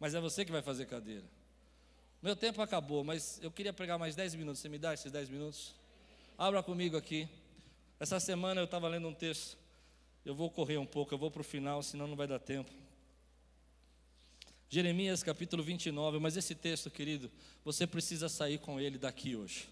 [0.00, 1.24] mas é você que vai fazer cadeira.
[2.20, 4.60] Meu tempo acabou, mas eu queria pregar mais 10 minutos.
[4.60, 5.74] Você me dá esses 10 minutos?
[6.38, 7.28] Abra comigo aqui.
[8.02, 9.56] Essa semana eu estava lendo um texto.
[10.24, 12.68] Eu vou correr um pouco, eu vou para o final, senão não vai dar tempo.
[14.68, 17.30] Jeremias capítulo 29, mas esse texto, querido,
[17.64, 19.68] você precisa sair com ele daqui hoje.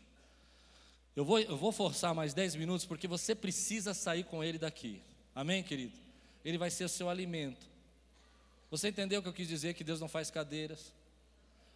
[1.17, 5.03] Eu vou, eu vou forçar mais 10 minutos, porque você precisa sair com ele daqui.
[5.35, 5.99] Amém, querido?
[6.45, 7.67] Ele vai ser o seu alimento.
[8.71, 9.75] Você entendeu o que eu quis dizer?
[9.75, 10.93] Que Deus não faz cadeiras,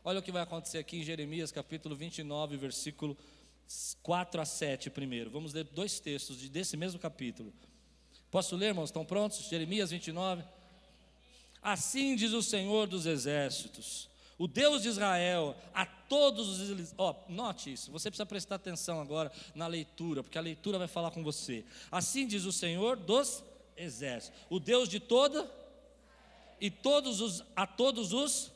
[0.06, 3.16] Olha o que vai acontecer aqui em Jeremias capítulo 29, versículo
[4.02, 5.30] 4 a 7 primeiro.
[5.30, 7.52] Vamos ler dois textos desse mesmo capítulo.
[8.30, 8.90] Posso ler, irmãos?
[8.90, 9.48] Estão prontos?
[9.48, 10.44] Jeremias 29.
[11.62, 16.94] Assim diz o Senhor dos exércitos, o Deus de Israel, a todos os.
[16.98, 20.88] Ó, oh, note isso, você precisa prestar atenção agora na leitura, porque a leitura vai
[20.88, 21.64] falar com você.
[21.90, 23.42] Assim diz o Senhor dos
[23.76, 25.50] exércitos, o Deus de toda
[26.60, 28.52] e todos os, a todos os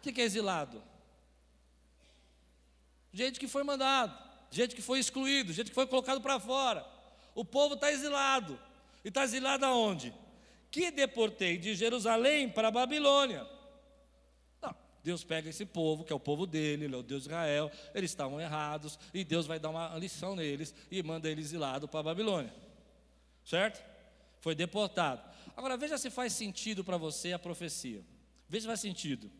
[0.00, 0.82] o que é exilado?
[3.12, 4.16] Gente que foi mandado,
[4.50, 6.86] gente que foi excluído, gente que foi colocado para fora.
[7.34, 8.58] O povo está exilado.
[9.04, 10.12] E está exilado aonde?
[10.70, 13.46] Que deportei de Jerusalém para a Babilônia.
[14.62, 17.28] Não, Deus pega esse povo, que é o povo dele, ele é o Deus de
[17.28, 21.88] Israel, eles estavam errados, e Deus vai dar uma lição neles e manda eles exilado
[21.88, 22.54] para a Babilônia.
[23.44, 23.82] Certo?
[24.40, 25.22] Foi deportado.
[25.56, 28.04] Agora veja se faz sentido para você a profecia.
[28.48, 29.30] Veja se faz sentido.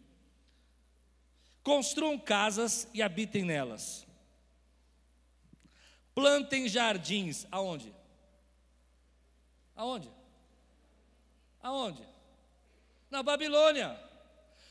[1.62, 4.06] Construam casas e habitem nelas.
[6.14, 7.46] Plantem jardins.
[7.50, 7.94] Aonde?
[9.76, 10.10] Aonde?
[11.62, 12.06] Aonde?
[13.10, 13.98] Na Babilônia.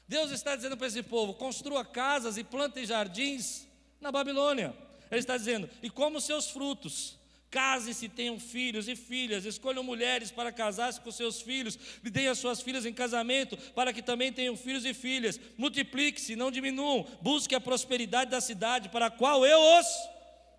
[0.07, 3.67] Deus está dizendo para esse povo: construa casas e plante jardins
[4.01, 4.75] na Babilônia.
[5.11, 7.18] Ele está dizendo: e como seus frutos.
[7.49, 12.37] Case-se, tenham filhos e filhas, escolham mulheres para casar-se com seus filhos, e deem as
[12.37, 15.39] suas filhas em casamento, para que também tenham filhos e filhas.
[15.57, 19.87] Multiplique-se, não diminuam, busque a prosperidade da cidade para a qual eu os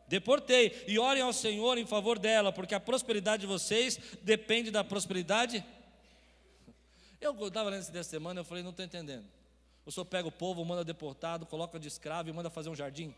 [0.09, 4.83] deportei, e orem ao Senhor em favor dela, porque a prosperidade de vocês depende da
[4.83, 5.65] prosperidade.
[7.21, 9.25] Eu estava lendo essa semana, eu falei, não estou entendendo.
[9.87, 13.15] O senhor pega o povo, manda deportado, coloca de escravo e manda fazer um jardim?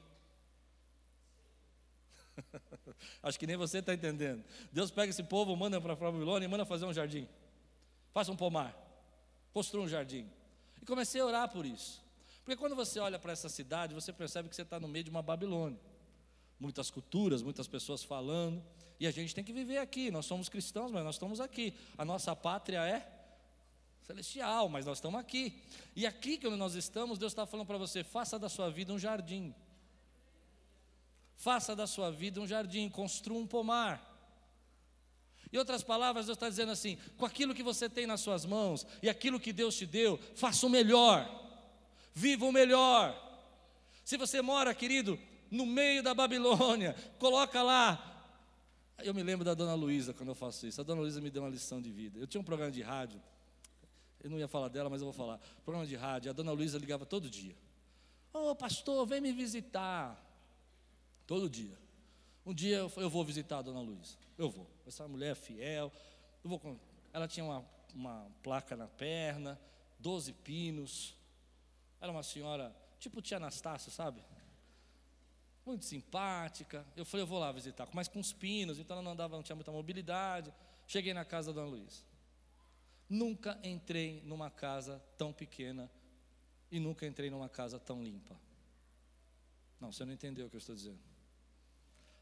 [3.22, 4.44] Acho que nem você está entendendo.
[4.72, 7.28] Deus pega esse povo, manda para a Babilônia e manda fazer um jardim.
[8.12, 8.76] Faça um pomar.
[9.52, 10.28] Construa um jardim.
[10.80, 12.02] E comecei a orar por isso.
[12.44, 15.10] Porque quando você olha para essa cidade, você percebe que você está no meio de
[15.10, 15.78] uma Babilônia.
[16.58, 18.62] Muitas culturas, muitas pessoas falando.
[18.98, 20.10] E a gente tem que viver aqui.
[20.10, 21.74] Nós somos cristãos, mas nós estamos aqui.
[21.96, 23.08] A nossa pátria é
[24.02, 25.62] celestial, mas nós estamos aqui.
[25.94, 28.98] E aqui que nós estamos, Deus está falando para você: faça da sua vida um
[28.98, 29.54] jardim.
[31.42, 34.00] Faça da sua vida um jardim, construa um pomar.
[35.52, 38.86] Em outras palavras, Deus está dizendo assim: com aquilo que você tem nas suas mãos
[39.02, 41.28] e aquilo que Deus te deu, faça o melhor,
[42.14, 43.12] viva o melhor.
[44.04, 45.18] Se você mora, querido,
[45.50, 48.08] no meio da Babilônia, coloca lá.
[49.02, 50.80] Eu me lembro da dona Luísa quando eu faço isso.
[50.80, 52.20] A dona Luísa me deu uma lição de vida.
[52.20, 53.20] Eu tinha um programa de rádio,
[54.22, 55.40] eu não ia falar dela, mas eu vou falar.
[55.64, 57.56] Programa de rádio, a dona Luísa ligava todo dia.
[58.32, 60.31] Ô oh, pastor, vem me visitar.
[61.26, 61.78] Todo dia.
[62.44, 64.16] Um dia eu, eu vou visitar a dona Luísa.
[64.36, 64.68] Eu vou.
[64.86, 65.92] Essa mulher é fiel.
[66.42, 66.80] Eu vou,
[67.12, 69.60] ela tinha uma, uma placa na perna,
[69.98, 71.16] 12 pinos.
[72.00, 74.22] Era uma senhora, tipo tia Anastácia, sabe?
[75.64, 76.84] Muito simpática.
[76.96, 79.42] Eu falei, eu vou lá visitar, mas com os pinos, então ela não andava, não
[79.42, 80.52] tinha muita mobilidade.
[80.86, 82.02] Cheguei na casa da dona Luísa.
[83.08, 85.88] Nunca entrei numa casa tão pequena
[86.70, 88.34] e nunca entrei numa casa tão limpa.
[89.78, 91.11] Não, você não entendeu o que eu estou dizendo.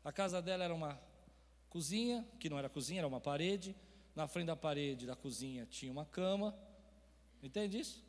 [0.05, 0.99] A casa dela era uma
[1.69, 3.77] cozinha, que não era cozinha, era uma parede.
[4.15, 6.55] Na frente da parede da cozinha tinha uma cama.
[7.43, 8.05] Entende isso?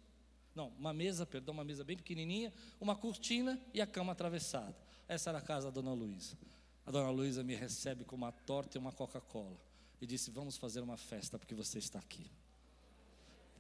[0.56, 4.76] Não, uma mesa, perdão, uma mesa bem pequenininha, uma cortina e a cama atravessada.
[5.08, 6.38] Essa era a casa da dona Luísa.
[6.86, 9.58] A dona Luísa me recebe com uma torta e uma Coca-Cola.
[10.02, 12.30] E disse: Vamos fazer uma festa porque você está aqui.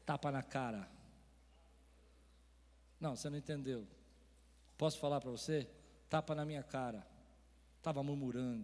[0.05, 0.89] Tapa na cara.
[2.99, 3.87] Não, você não entendeu.
[4.77, 5.69] Posso falar para você?
[6.09, 7.10] Tapa na minha cara
[7.81, 8.63] estava murmurando,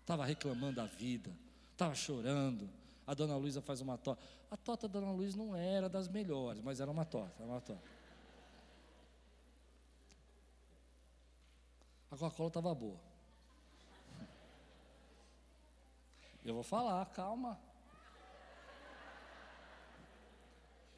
[0.00, 1.30] estava reclamando da vida,
[1.70, 2.68] estava chorando.
[3.06, 4.22] A dona Luísa faz uma torta.
[4.50, 7.60] A torta da dona Luísa não era das melhores, mas era uma torta, era uma
[7.60, 7.84] torta.
[12.10, 12.98] A Coca-Cola estava boa.
[16.42, 17.58] Eu vou falar, calma.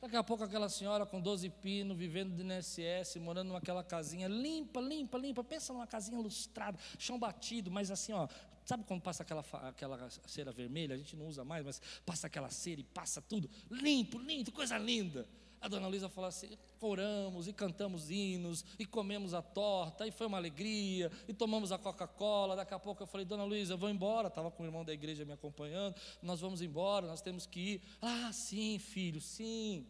[0.07, 4.81] Daqui a pouco aquela senhora com 12 pinos, vivendo de INSS, morando naquela casinha limpa,
[4.81, 5.43] limpa, limpa.
[5.43, 8.29] Pensa numa casinha lustrada, chão batido, mas assim, ó,
[8.65, 10.95] sabe quando passa aquela, aquela cera vermelha?
[10.95, 14.79] A gente não usa mais, mas passa aquela cera e passa tudo limpo, limpo, coisa
[14.79, 15.27] linda.
[15.61, 20.29] A dona Luísa falou assim: oramos e cantamos hinos e comemos a torta, e foi
[20.29, 22.55] uma alegria, e tomamos a Coca-Cola.
[22.55, 24.29] Daqui a pouco eu falei: Dona Luísa, eu vou embora.
[24.29, 25.97] Estava com o irmão da igreja me acompanhando.
[26.23, 27.83] Nós vamos embora, nós temos que ir.
[28.01, 29.85] Ah, sim, filho, sim.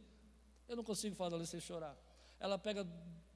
[0.68, 1.96] Eu não consigo falar ela sem chorar.
[2.40, 2.87] Ela pega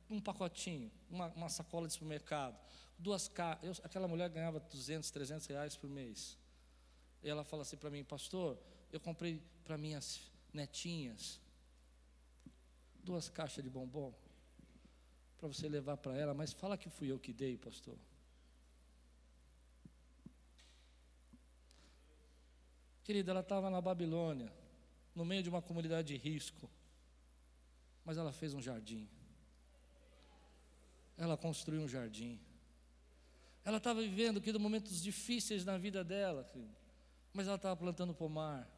[0.08, 2.58] um pacotinho, uma, uma sacola de supermercado,
[2.98, 3.80] duas caixas.
[3.84, 6.36] Aquela mulher ganhava 200, 300 reais por mês.
[7.22, 8.58] E ela fala assim para mim, pastor,
[8.92, 10.20] eu comprei para minhas
[10.52, 11.40] netinhas
[13.04, 14.12] duas caixas de bombom
[15.38, 17.96] para você levar para ela, mas fala que fui eu que dei, pastor.
[23.02, 24.52] Querida, ela estava na Babilônia,
[25.14, 26.68] no meio de uma comunidade de risco
[28.04, 29.08] mas ela fez um jardim.
[31.16, 32.40] Ela construiu um jardim.
[33.64, 36.50] Ela estava vivendo aqui momentos difíceis na vida dela,
[37.32, 38.68] mas ela estava plantando pomar.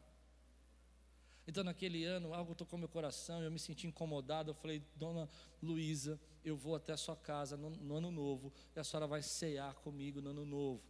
[1.47, 4.51] Então, naquele ano, algo tocou meu coração, eu me senti incomodado.
[4.51, 5.29] Eu falei, Dona
[5.63, 9.23] Luísa, eu vou até a sua casa no, no, ano novo, e a senhora vai
[9.23, 10.83] cear comigo no ano novo.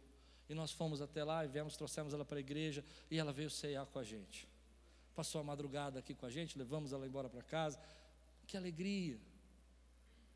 [0.47, 3.49] E nós fomos até lá e viemos, trouxemos ela para a igreja, e ela veio
[3.49, 4.47] cear com a gente.
[5.15, 7.79] Passou a madrugada aqui com a gente, levamos ela embora para casa.
[8.47, 9.19] Que alegria.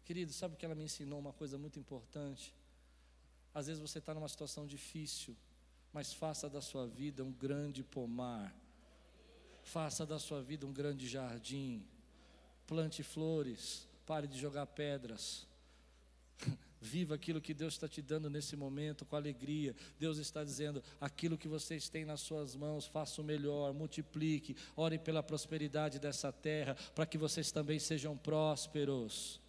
[0.06, 2.54] Querido, sabe que ela me ensinou uma coisa muito importante?
[3.54, 5.36] Às vezes você está numa situação difícil,
[5.92, 8.56] mas faça da sua vida um grande pomar.
[9.64, 11.84] Faça da sua vida um grande jardim.
[12.68, 13.88] Plante flores.
[14.06, 15.47] Pare de jogar pedras.
[16.80, 19.76] Viva aquilo que Deus está te dando nesse momento com alegria.
[20.00, 25.00] Deus está dizendo: aquilo que vocês têm nas suas mãos, faça o melhor, multiplique, ore
[25.00, 29.42] pela prosperidade dessa terra, para que vocês também sejam prósperos.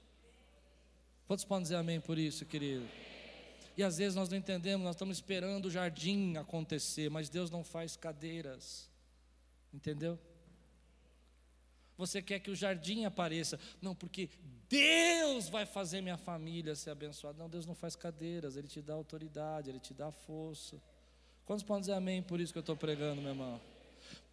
[1.27, 2.87] Quantos podem dizer amém por isso, querido?
[3.77, 7.63] E às vezes nós não entendemos, nós estamos esperando o jardim acontecer, mas Deus não
[7.63, 8.91] faz cadeiras,
[9.73, 10.19] entendeu?
[11.99, 14.31] Você quer que o jardim apareça, não, porque
[14.69, 17.37] Deus vai fazer minha família ser abençoada.
[17.37, 20.81] Não, Deus não faz cadeiras, Ele te dá autoridade, Ele te dá força.
[21.45, 23.61] Quantos podem dizer amém por isso que eu estou pregando, meu irmão?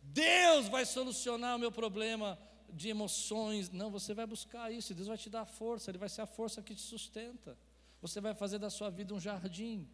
[0.04, 2.38] Deus vai solucionar o meu problema
[2.72, 3.72] de emoções.
[3.72, 6.62] Não, você vai buscar isso, Deus vai te dar força, Ele vai ser a força
[6.62, 7.58] que te sustenta.
[8.00, 9.90] Você vai fazer da sua vida um jardim.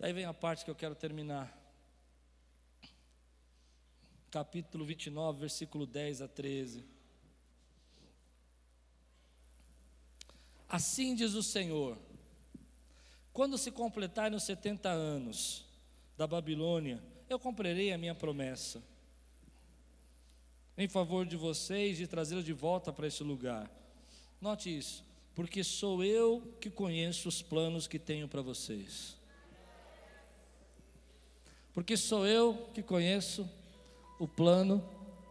[0.00, 1.57] Aí vem a parte que eu quero terminar.
[4.30, 6.84] Capítulo 29, versículo 10 a 13.
[10.68, 11.96] Assim diz o Senhor:
[13.32, 15.64] quando se completarem os 70 anos
[16.16, 18.82] da Babilônia, eu cumprirei a minha promessa
[20.76, 23.70] em favor de vocês e trazê-los de volta para esse lugar.
[24.40, 25.04] Note isso,
[25.34, 29.16] porque sou eu que conheço os planos que tenho para vocês.
[31.72, 33.48] Porque sou eu que conheço
[34.18, 34.82] o plano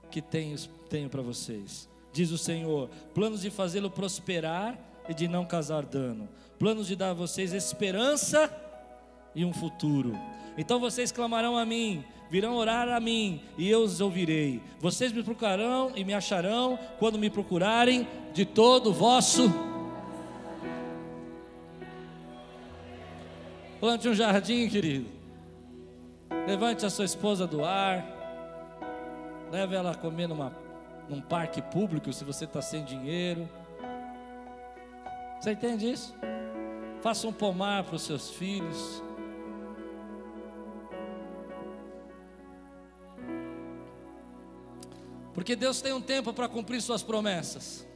[0.09, 0.57] que tenho,
[0.89, 1.89] tenho para vocês.
[2.13, 4.77] Diz o Senhor: planos de fazê-lo prosperar
[5.07, 6.27] e de não causar dano,
[6.57, 8.51] planos de dar a vocês esperança
[9.35, 10.17] e um futuro.
[10.57, 14.61] Então vocês clamarão a mim, virão orar a mim e eu os ouvirei.
[14.79, 19.43] Vocês me procurarão e me acharão quando me procurarem de todo o vosso.
[23.79, 25.05] Plante um jardim, querido.
[26.47, 28.16] Levante a sua esposa do ar.
[29.51, 30.53] Leve ela a comer numa,
[31.07, 33.47] num parque público se você está sem dinheiro.
[35.39, 36.13] Você entende isso?
[37.01, 39.03] Faça um pomar para os seus filhos.
[45.33, 47.87] Porque Deus tem um tempo para cumprir suas promessas.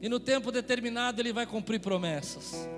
[0.00, 2.68] E no tempo determinado Ele vai cumprir promessas.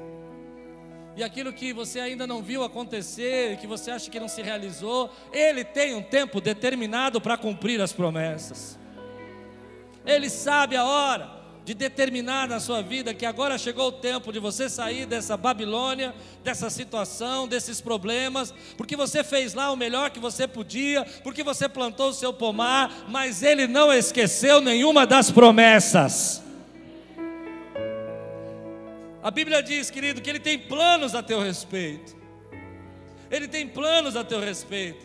[1.17, 5.11] E aquilo que você ainda não viu acontecer, que você acha que não se realizou,
[5.33, 8.79] Ele tem um tempo determinado para cumprir as promessas.
[10.05, 14.39] Ele sabe a hora de determinar na sua vida que agora chegou o tempo de
[14.39, 16.15] você sair dessa Babilônia,
[16.45, 21.69] dessa situação, desses problemas, porque você fez lá o melhor que você podia, porque você
[21.69, 26.46] plantou o seu pomar, mas ele não esqueceu nenhuma das promessas.
[29.27, 32.15] A Bíblia diz, querido, que ele tem planos a teu respeito.
[33.29, 35.05] Ele tem planos a teu respeito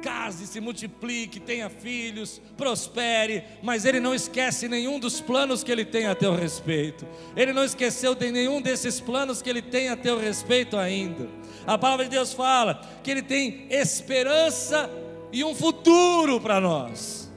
[0.00, 5.84] case, se multiplique, tenha filhos, prospere, mas ele não esquece nenhum dos planos que ele
[5.84, 7.06] tem a teu respeito.
[7.36, 11.28] Ele não esqueceu de nenhum desses planos que ele tem a teu respeito ainda.
[11.66, 14.90] A palavra de Deus fala que ele tem esperança
[15.30, 17.30] e um futuro para nós.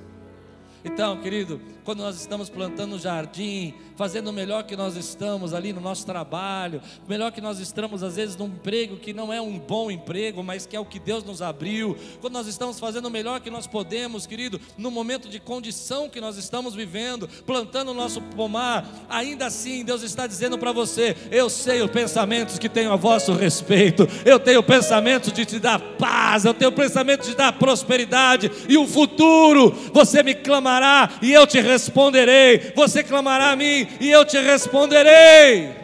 [0.85, 5.73] Então, querido, quando nós estamos plantando um jardim, fazendo o melhor que nós estamos ali
[5.73, 9.41] no nosso trabalho, o melhor que nós estamos às vezes num emprego que não é
[9.41, 13.07] um bom emprego, mas que é o que Deus nos abriu, quando nós estamos fazendo
[13.07, 17.91] o melhor que nós podemos, querido, no momento de condição que nós estamos vivendo, plantando
[17.91, 22.69] o nosso pomar, ainda assim Deus está dizendo para você: eu sei os pensamentos que
[22.69, 27.31] tenho a vosso respeito, eu tenho pensamentos de te dar paz, eu tenho pensamento de
[27.31, 28.51] te dar prosperidade.
[28.67, 32.71] E o futuro, você me clamará e eu te responderei.
[32.75, 35.75] Você clamará a mim e eu te responderei.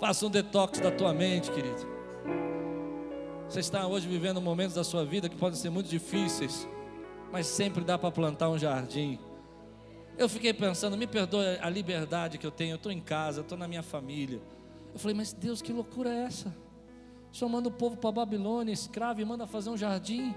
[0.00, 1.94] Faça um detox da tua mente, querido.
[3.48, 6.68] Você está hoje vivendo momentos da sua vida que podem ser muito difíceis,
[7.30, 9.18] mas sempre dá para plantar um jardim.
[10.18, 13.42] Eu fiquei pensando, me perdoe a liberdade que eu tenho, eu estou em casa, eu
[13.42, 14.40] estou na minha família.
[14.92, 16.54] Eu falei, mas Deus, que loucura é essa?
[17.34, 20.32] Senhor manda o povo para Babilônia, escravo, e manda fazer um jardim.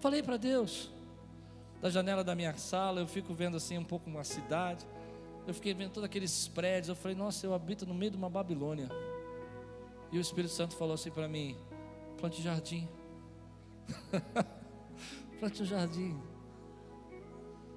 [0.00, 0.90] Falei para Deus,
[1.84, 4.86] da janela da minha sala, eu fico vendo assim um pouco uma cidade.
[5.46, 6.88] Eu fiquei vendo todos aqueles prédios.
[6.88, 8.88] Eu falei, nossa, eu habito no meio de uma Babilônia.
[10.10, 11.58] E o Espírito Santo falou assim para mim:
[12.16, 12.88] plante jardim.
[15.38, 16.18] plante um jardim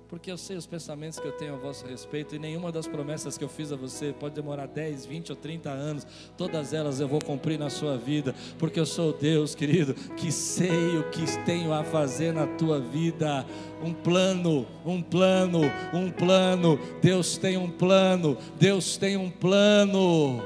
[0.09, 3.37] porque eu sei os pensamentos que eu tenho a vosso respeito, e nenhuma das promessas
[3.37, 7.07] que eu fiz a você pode demorar 10, 20 ou 30 anos, todas elas eu
[7.07, 11.73] vou cumprir na sua vida, porque eu sou Deus, querido, que sei o que tenho
[11.73, 13.45] a fazer na tua vida.
[13.83, 15.61] Um plano, um plano,
[15.93, 16.79] um plano.
[17.01, 20.41] Deus tem um plano, Deus tem um plano.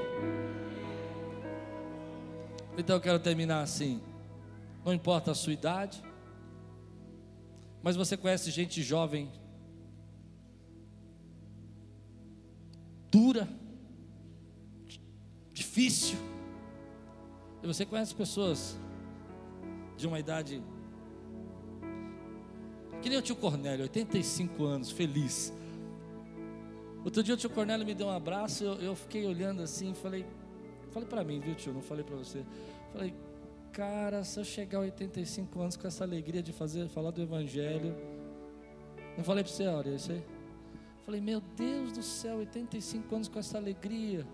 [2.77, 4.01] Então eu quero terminar assim.
[4.83, 6.01] Não importa a sua idade,
[7.83, 9.29] mas você conhece gente jovem
[13.11, 13.47] dura,
[15.51, 16.17] difícil.
[17.61, 18.77] E você conhece pessoas
[19.97, 20.63] de uma idade
[23.01, 25.51] que nem o tio Cornélio, 85 anos, feliz.
[27.03, 30.25] Outro dia o tio Cornélio me deu um abraço, eu, eu fiquei olhando assim, falei,
[30.91, 32.45] falei para mim, viu tio, não falei para você.
[32.93, 33.13] Falei,
[33.73, 37.95] cara, se eu chegar a 85 anos com essa alegria de fazer, falar do Evangelho,
[39.17, 40.23] não falei para você, olha, isso aí.
[41.03, 44.25] Falei, meu Deus do céu, 85 anos com essa alegria.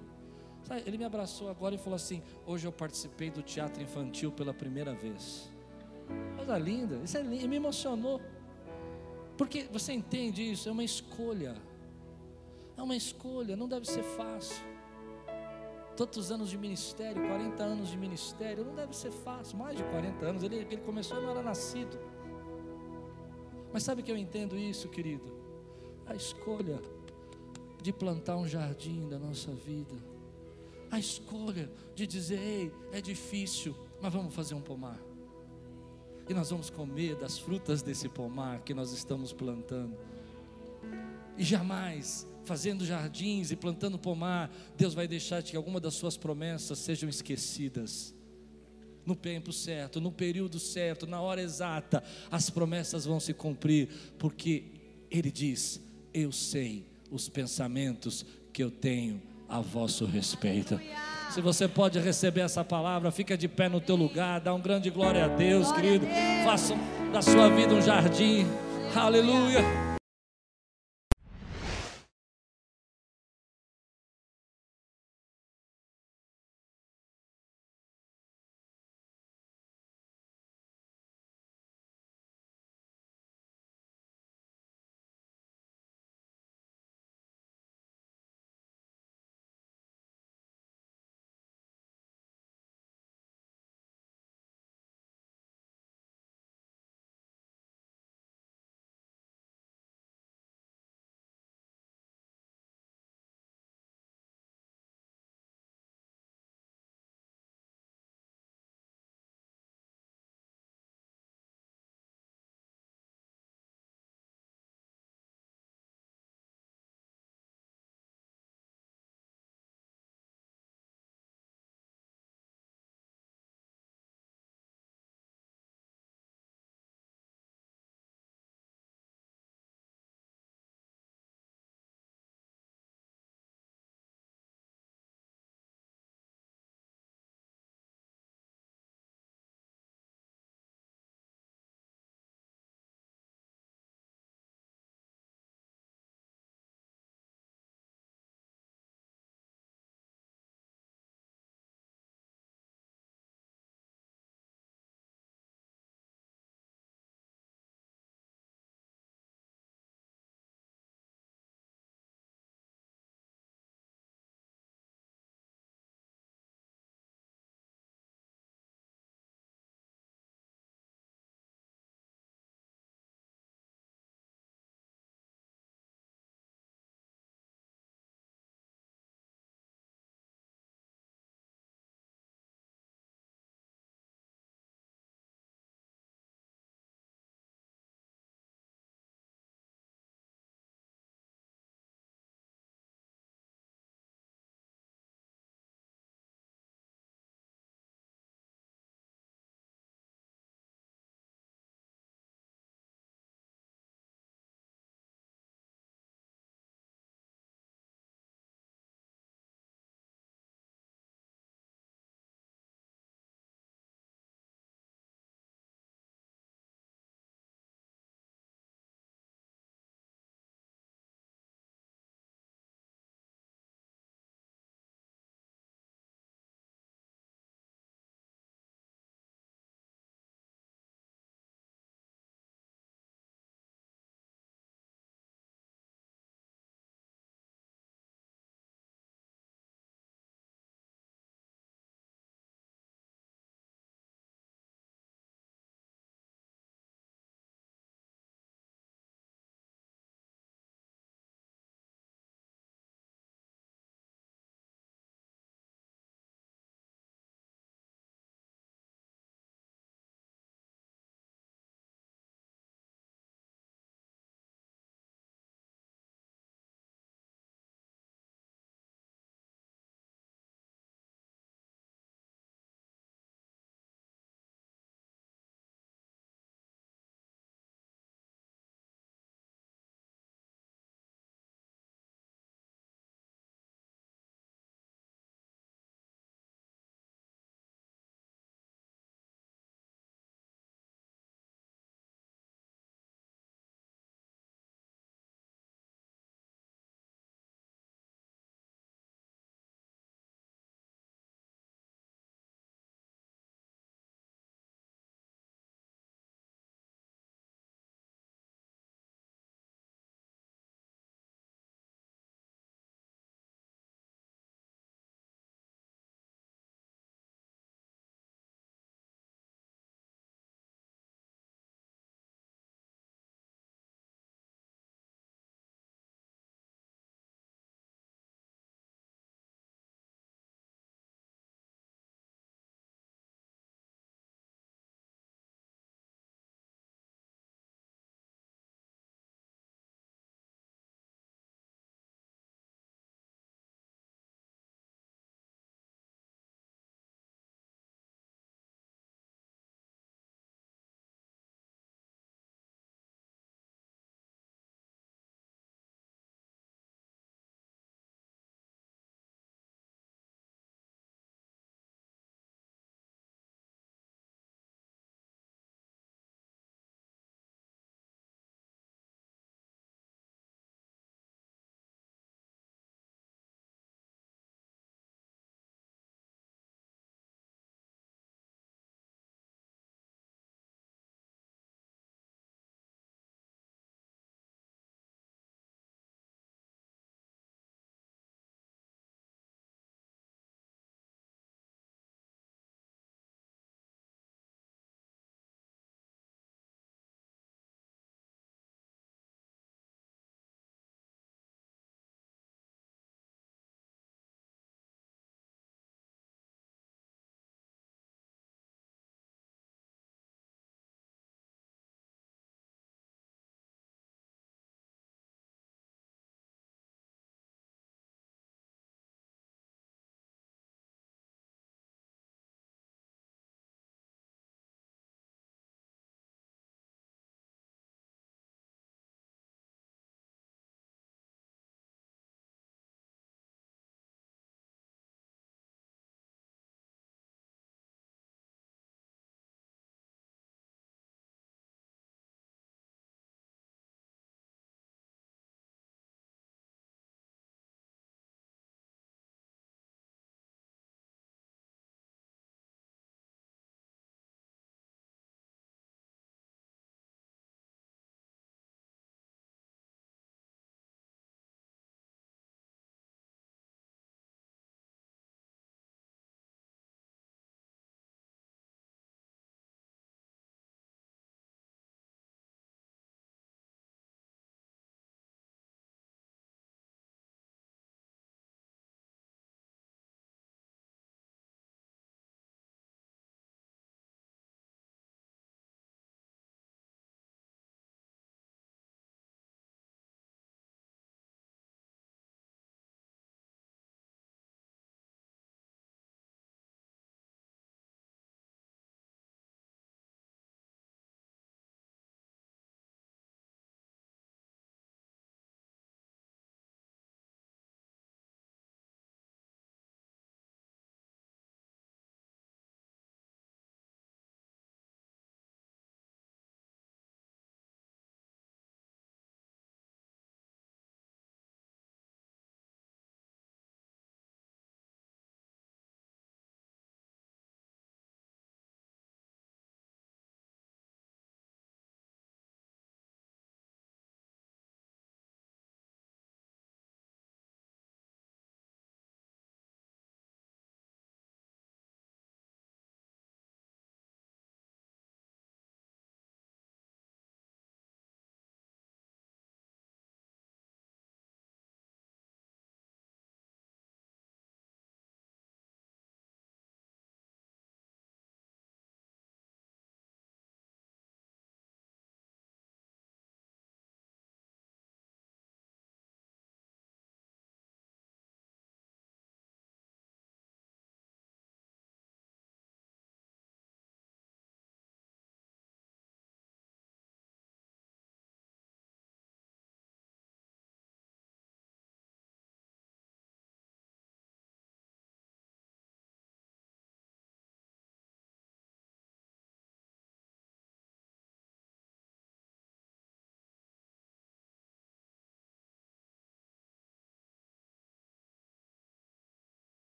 [0.64, 4.54] Sabe, ele me abraçou agora e falou assim: Hoje eu participei do teatro infantil pela
[4.54, 5.50] primeira vez.
[6.36, 8.22] Coisa linda, isso é lindo, me emocionou.
[9.38, 10.68] Porque você entende isso?
[10.68, 11.56] É uma escolha.
[12.76, 14.64] É uma escolha, não deve ser fácil.
[15.96, 20.26] tantos anos de ministério, 40 anos de ministério, não deve ser fácil, mais de 40
[20.26, 21.98] anos, ele, ele começou não era nascido.
[23.74, 25.37] Mas sabe que eu entendo isso, querido?
[26.08, 26.82] A escolha
[27.82, 29.96] de plantar um jardim da nossa vida,
[30.90, 35.00] a escolha de dizer, ei, é difícil, mas vamos fazer um pomar.
[36.30, 39.98] E nós vamos comer das frutas desse pomar que nós estamos plantando.
[41.38, 46.80] E jamais fazendo jardins e plantando pomar, Deus vai deixar que alguma das suas promessas
[46.80, 48.16] sejam esquecidas.
[49.06, 54.66] No tempo certo, no período certo, na hora exata, as promessas vão se cumprir, porque
[55.10, 55.82] Ele diz:
[56.20, 60.82] Eu sei os pensamentos que eu tenho a vosso respeito.
[61.30, 64.90] Se você pode receber essa palavra, fica de pé no teu lugar, dá um grande
[64.90, 66.08] glória a Deus, glória querido.
[66.08, 66.44] A Deus.
[66.44, 66.76] Faça
[67.14, 68.48] da sua vida um jardim.
[68.96, 69.87] Aleluia.